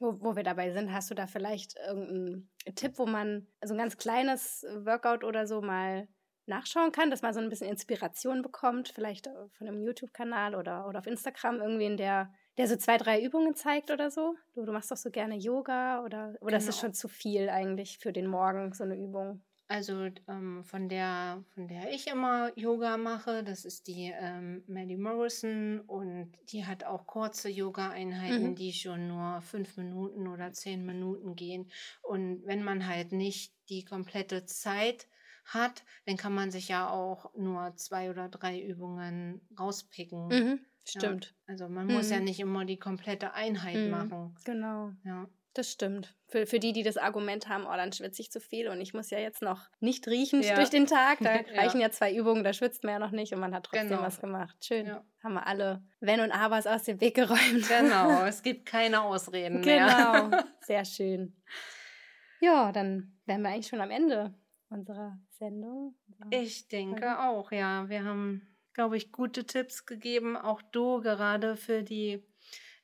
Wo, 0.00 0.20
wo 0.20 0.34
wir 0.36 0.42
dabei 0.42 0.72
sind, 0.72 0.92
hast 0.92 1.10
du 1.10 1.14
da 1.14 1.26
vielleicht 1.26 1.76
irgendeinen 1.76 2.50
Tipp, 2.74 2.98
wo 2.98 3.06
man 3.06 3.46
so 3.62 3.74
ein 3.74 3.78
ganz 3.78 3.96
kleines 3.96 4.64
Workout 4.84 5.22
oder 5.22 5.46
so 5.46 5.60
mal 5.60 6.08
nachschauen 6.48 6.92
kann, 6.92 7.10
dass 7.10 7.22
man 7.22 7.34
so 7.34 7.40
ein 7.40 7.48
bisschen 7.48 7.68
Inspiration 7.68 8.42
bekommt, 8.42 8.88
vielleicht 8.88 9.26
äh, 9.26 9.48
von 9.56 9.68
einem 9.68 9.80
YouTube-Kanal 9.82 10.54
oder, 10.54 10.86
oder 10.88 10.98
auf 11.00 11.06
Instagram 11.06 11.60
irgendwen, 11.60 11.96
der, 11.96 12.32
der 12.56 12.66
so 12.68 12.76
zwei, 12.76 12.96
drei 12.98 13.22
Übungen 13.22 13.54
zeigt 13.54 13.90
oder 13.90 14.10
so? 14.10 14.34
Du, 14.54 14.64
du 14.64 14.72
machst 14.72 14.90
doch 14.90 14.96
so 14.96 15.10
gerne 15.10 15.36
Yoga 15.36 16.02
oder, 16.04 16.34
oder 16.40 16.56
ist 16.56 16.68
es 16.68 16.76
Genau. 16.76 16.80
schon 16.88 16.94
zu 16.94 17.08
viel 17.08 17.48
eigentlich 17.48 17.98
für 17.98 18.12
den 18.12 18.26
Morgen, 18.26 18.72
so 18.72 18.84
eine 18.84 18.96
Übung? 18.96 19.42
Also 19.70 20.08
ähm, 20.28 20.64
von 20.64 20.88
der, 20.88 21.44
von 21.54 21.68
der 21.68 21.92
ich 21.92 22.06
immer 22.06 22.50
Yoga 22.56 22.96
mache, 22.96 23.44
das 23.44 23.66
ist 23.66 23.86
die 23.86 24.10
ähm, 24.18 24.64
Maddie 24.66 24.96
Morrison 24.96 25.80
und 25.80 26.32
die 26.50 26.64
hat 26.64 26.84
auch 26.84 27.06
kurze 27.06 27.50
Yoga-Einheiten, 27.50 28.52
Mhm. 28.52 28.54
die 28.54 28.72
schon 28.72 29.08
nur 29.08 29.42
fünf 29.42 29.76
Minuten 29.76 30.26
oder 30.26 30.52
zehn 30.52 30.86
Minuten 30.86 31.36
gehen. 31.36 31.70
Und 32.00 32.46
wenn 32.46 32.64
man 32.64 32.86
halt 32.86 33.12
nicht 33.12 33.52
die 33.68 33.84
komplette 33.84 34.46
Zeit 34.46 35.06
hat, 35.48 35.82
dann 36.06 36.16
kann 36.16 36.34
man 36.34 36.50
sich 36.50 36.68
ja 36.68 36.88
auch 36.88 37.34
nur 37.36 37.74
zwei 37.76 38.10
oder 38.10 38.28
drei 38.28 38.60
Übungen 38.60 39.40
rauspicken. 39.58 40.28
Mhm, 40.28 40.60
Ja, 40.86 41.00
stimmt. 41.00 41.34
also 41.46 41.68
man 41.68 41.86
muss 41.86 42.10
ja 42.10 42.18
Mhm. 42.18 42.24
nicht 42.24 42.40
immer 42.40 42.64
die 42.64 42.78
komplette 42.78 43.34
Einheit 43.34 43.76
Mhm. 43.76 43.90
machen. 43.90 44.36
Genau. 44.44 44.92
Ja. 45.04 45.28
Das 45.54 45.72
stimmt. 45.72 46.14
Für, 46.28 46.46
für 46.46 46.60
die, 46.60 46.72
die 46.72 46.84
das 46.84 46.98
Argument 46.98 47.48
haben, 47.48 47.64
oh, 47.66 47.74
dann 47.74 47.90
schwitze 47.92 48.22
ich 48.22 48.30
zu 48.30 48.38
viel 48.40 48.68
und 48.68 48.80
ich 48.80 48.94
muss 48.94 49.10
ja 49.10 49.18
jetzt 49.18 49.42
noch 49.42 49.68
nicht 49.80 50.06
riechen 50.06 50.40
Ja. 50.42 50.54
durch 50.54 50.70
den 50.70 50.86
Tag. 50.86 51.18
Da 51.20 51.32
Ja. 51.52 51.60
reichen 51.62 51.80
ja 51.80 51.90
zwei 51.90 52.14
Übungen, 52.14 52.44
da 52.44 52.52
schwitzt 52.52 52.84
man 52.84 52.92
ja 52.92 52.98
noch 53.00 53.10
nicht 53.10 53.32
und 53.32 53.40
man 53.40 53.52
hat 53.54 53.64
trotzdem 53.64 53.88
Genau. 53.88 54.02
was 54.02 54.20
gemacht. 54.20 54.56
Schön. 54.64 54.86
Ja. 54.86 55.02
Haben 55.24 55.34
wir 55.34 55.46
alle 55.48 55.82
Wenn 55.98 56.20
und 56.20 56.30
Abers 56.30 56.66
aus 56.68 56.84
dem 56.84 57.00
Weg 57.00 57.16
geräumt. 57.16 57.66
Genau, 57.66 58.22
es 58.26 58.42
gibt 58.42 58.66
keine 58.66 59.00
Ausreden 59.02 59.62
mehr. 59.62 59.86
genau. 60.28 60.42
Sehr 60.60 60.84
schön. 60.84 61.34
Ja, 62.40 62.70
dann 62.70 63.18
wären 63.26 63.42
wir 63.42 63.48
eigentlich 63.48 63.66
schon 63.66 63.80
am 63.80 63.90
Ende 63.90 64.34
unserer 64.70 65.18
Sendung. 65.38 65.94
Ich 66.30 66.68
denke 66.68 67.20
auch, 67.20 67.52
ja. 67.52 67.88
Wir 67.88 68.04
haben, 68.04 68.46
glaube 68.74 68.96
ich, 68.96 69.12
gute 69.12 69.44
Tipps 69.44 69.86
gegeben. 69.86 70.36
Auch 70.36 70.62
du 70.62 71.00
gerade 71.00 71.56
für 71.56 71.82
die 71.82 72.22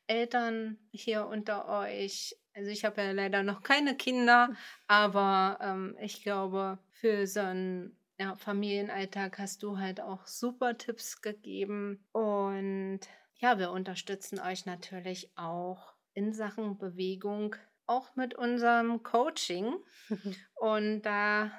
Eltern 0.07 0.79
hier 0.91 1.27
unter 1.27 1.69
euch. 1.69 2.37
Also 2.55 2.71
ich 2.71 2.85
habe 2.85 3.03
ja 3.03 3.13
leider 3.13 3.43
noch 3.43 3.63
keine 3.63 3.97
Kinder, 3.97 4.51
aber 4.87 5.59
ähm, 5.61 5.97
ich 6.01 6.23
glaube, 6.23 6.79
für 6.93 7.27
so 7.27 7.41
einen 7.41 7.97
ja, 8.19 8.37
Familienalltag 8.37 9.39
hast 9.39 9.63
du 9.63 9.79
halt 9.79 10.01
auch 10.01 10.27
super 10.27 10.79
Tipps 10.79 11.21
gegeben. 11.21 12.05
Und 12.13 13.01
ja, 13.37 13.59
wir 13.59 13.71
unterstützen 13.71 14.39
euch 14.41 14.67
natürlich 14.67 15.37
auch 15.37 15.95
in 16.13 16.33
Sachen 16.33 16.79
Bewegung, 16.79 17.57
auch 17.87 18.15
mit 18.15 18.35
unserem 18.35 19.03
Coaching. 19.03 19.75
Und 20.55 21.03
da 21.03 21.51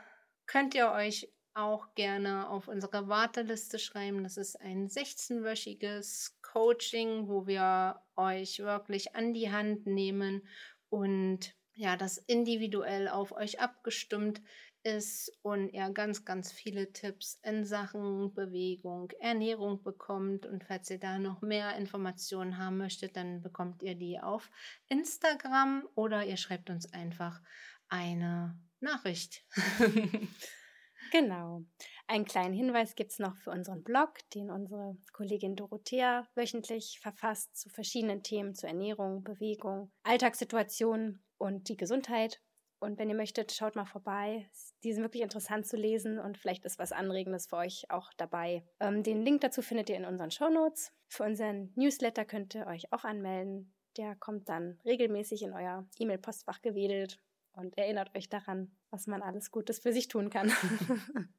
könnt 0.48 0.76
ihr 0.76 0.92
euch 0.92 1.32
auch 1.54 1.96
gerne 1.96 2.50
auf 2.50 2.68
unsere 2.68 3.08
Warteliste 3.08 3.80
schreiben. 3.80 4.24
Das 4.24 4.38
ist 4.38 4.60
ein 4.60 4.90
16-wöchiges 4.90 6.34
Coaching, 6.42 7.28
wo 7.30 7.48
wir 7.48 8.02
euch 8.16 8.60
wirklich 8.60 9.16
an 9.16 9.34
die 9.34 9.52
Hand 9.52 9.86
nehmen 9.86 10.46
und 10.90 11.56
ja, 11.74 11.98
das 11.98 12.18
individuell 12.18 13.08
auf 13.10 13.32
euch 13.34 13.60
abgestimmt 13.60 14.42
ist 14.84 15.32
und 15.42 15.70
ihr 15.70 15.90
ganz, 15.90 16.26
ganz 16.26 16.52
viele 16.52 16.94
Tipps 16.94 17.40
in 17.44 17.66
Sachen 17.66 18.34
Bewegung, 18.34 19.12
Ernährung 19.20 19.82
bekommt. 19.82 20.46
Und 20.46 20.64
falls 20.64 20.90
ihr 20.92 21.00
da 21.00 21.18
noch 21.18 21.42
mehr 21.42 21.76
Informationen 21.76 22.58
haben 22.58 22.78
möchtet, 22.78 23.18
dann 23.18 23.42
bekommt 23.42 23.82
ihr 23.82 23.96
die 23.96 24.20
auf 24.20 24.50
Instagram 24.88 25.88
oder 25.96 26.24
ihr 26.26 26.38
schreibt 26.38 26.70
uns 26.70 26.92
einfach 26.94 27.42
eine 27.90 28.58
Nachricht. 28.80 29.46
Genau. 31.12 31.64
Einen 32.08 32.26
kleinen 32.26 32.54
Hinweis 32.54 32.96
gibt 32.96 33.12
es 33.12 33.20
noch 33.20 33.36
für 33.38 33.52
unseren 33.52 33.84
Blog, 33.84 34.18
den 34.34 34.52
unsere 34.52 34.98
Kollegin 35.14 35.56
Dorothea 35.56 36.28
wöchentlich 36.36 37.00
verfasst 37.02 37.56
zu 37.58 37.70
verschiedenen 37.70 38.22
Themen, 38.22 38.54
zur 38.54 38.70
Ernährung, 38.70 39.24
Bewegung, 39.24 39.92
Alltagssituationen 40.04 41.24
und 41.38 41.70
die 41.70 41.78
Gesundheit. 41.78 42.42
Und 42.80 43.00
wenn 43.00 43.10
ihr 43.10 43.16
möchtet, 43.16 43.52
schaut 43.54 43.76
mal 43.76 43.86
vorbei. 43.86 44.50
Die 44.84 44.94
sind 44.94 45.04
wirklich 45.04 45.24
interessant 45.24 45.66
zu 45.66 45.78
lesen 45.78 46.20
und 46.20 46.38
vielleicht 46.38 46.66
ist 46.66 46.78
was 46.78 46.92
Anregendes 46.92 47.48
für 47.48 47.58
euch 47.58 47.90
auch 47.90 48.12
dabei. 48.18 48.64
Ähm, 48.80 49.02
den 49.02 49.24
Link 49.24 49.42
dazu 49.42 49.62
findet 49.62 49.90
ihr 49.90 49.96
in 49.96 50.06
unseren 50.06 50.32
Show 50.32 50.50
Notes. 50.50 50.92
Für 51.08 51.24
unseren 51.24 51.72
Newsletter 51.76 52.26
könnt 52.26 52.54
ihr 52.54 52.68
euch 52.68 52.92
auch 52.92 53.06
anmelden. 53.06 53.74
Der 53.98 54.16
kommt 54.16 54.50
dann 54.50 54.80
regelmäßig 54.86 55.44
in 55.44 55.54
euer 55.54 55.88
E-Mail-Postfach 55.98 56.62
gewedelt 56.62 57.18
und 57.56 57.78
erinnert 57.78 58.16
euch 58.16 58.30
daran, 58.30 58.72
was 58.90 59.08
man 59.08 59.22
alles 59.22 59.52
Gutes 59.52 59.80
für 59.80 59.94
sich 59.94 60.08
tun 60.08 60.30
kann. 60.30 60.52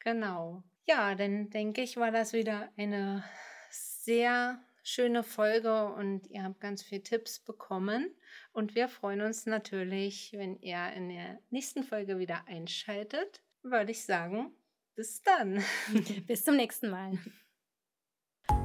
genau. 0.00 0.62
Ja, 0.86 1.14
dann 1.14 1.50
denke 1.50 1.82
ich, 1.82 1.96
war 1.96 2.10
das 2.10 2.32
wieder 2.32 2.68
eine 2.76 3.24
sehr 3.70 4.62
schöne 4.82 5.22
Folge 5.22 5.86
und 5.94 6.26
ihr 6.28 6.44
habt 6.44 6.60
ganz 6.60 6.82
viele 6.82 7.02
Tipps 7.02 7.40
bekommen. 7.40 8.14
Und 8.52 8.74
wir 8.74 8.88
freuen 8.88 9.22
uns 9.22 9.46
natürlich, 9.46 10.32
wenn 10.34 10.60
ihr 10.60 10.92
in 10.92 11.08
der 11.08 11.40
nächsten 11.50 11.82
Folge 11.82 12.18
wieder 12.18 12.46
einschaltet. 12.46 13.42
Würde 13.62 13.92
ich 13.92 14.04
sagen, 14.04 14.52
bis 14.94 15.22
dann. 15.22 15.64
bis 16.26 16.44
zum 16.44 16.56
nächsten 16.56 16.90
Mal. 16.90 17.18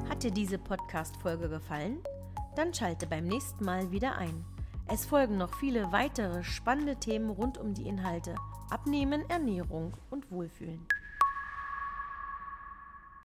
Hat 0.10 0.24
dir 0.24 0.32
diese 0.32 0.60
Podcast-Folge 0.60 1.50
gefallen? 1.50 2.04
Dann 2.56 2.74
schalte 2.74 3.08
beim 3.08 3.26
nächsten 3.26 3.64
Mal 3.64 3.90
wieder 3.92 4.18
ein. 4.18 4.46
Es 4.92 5.06
folgen 5.06 5.38
noch 5.38 5.54
viele 5.60 5.92
weitere 5.92 6.44
spannende 6.44 6.96
Themen 6.96 7.30
rund 7.30 7.60
um 7.60 7.76
die 7.76 7.88
Inhalte 7.88 8.34
Abnehmen, 8.72 9.24
Ernährung 9.30 9.94
und 10.10 10.32
Wohlfühlen. 10.32 10.88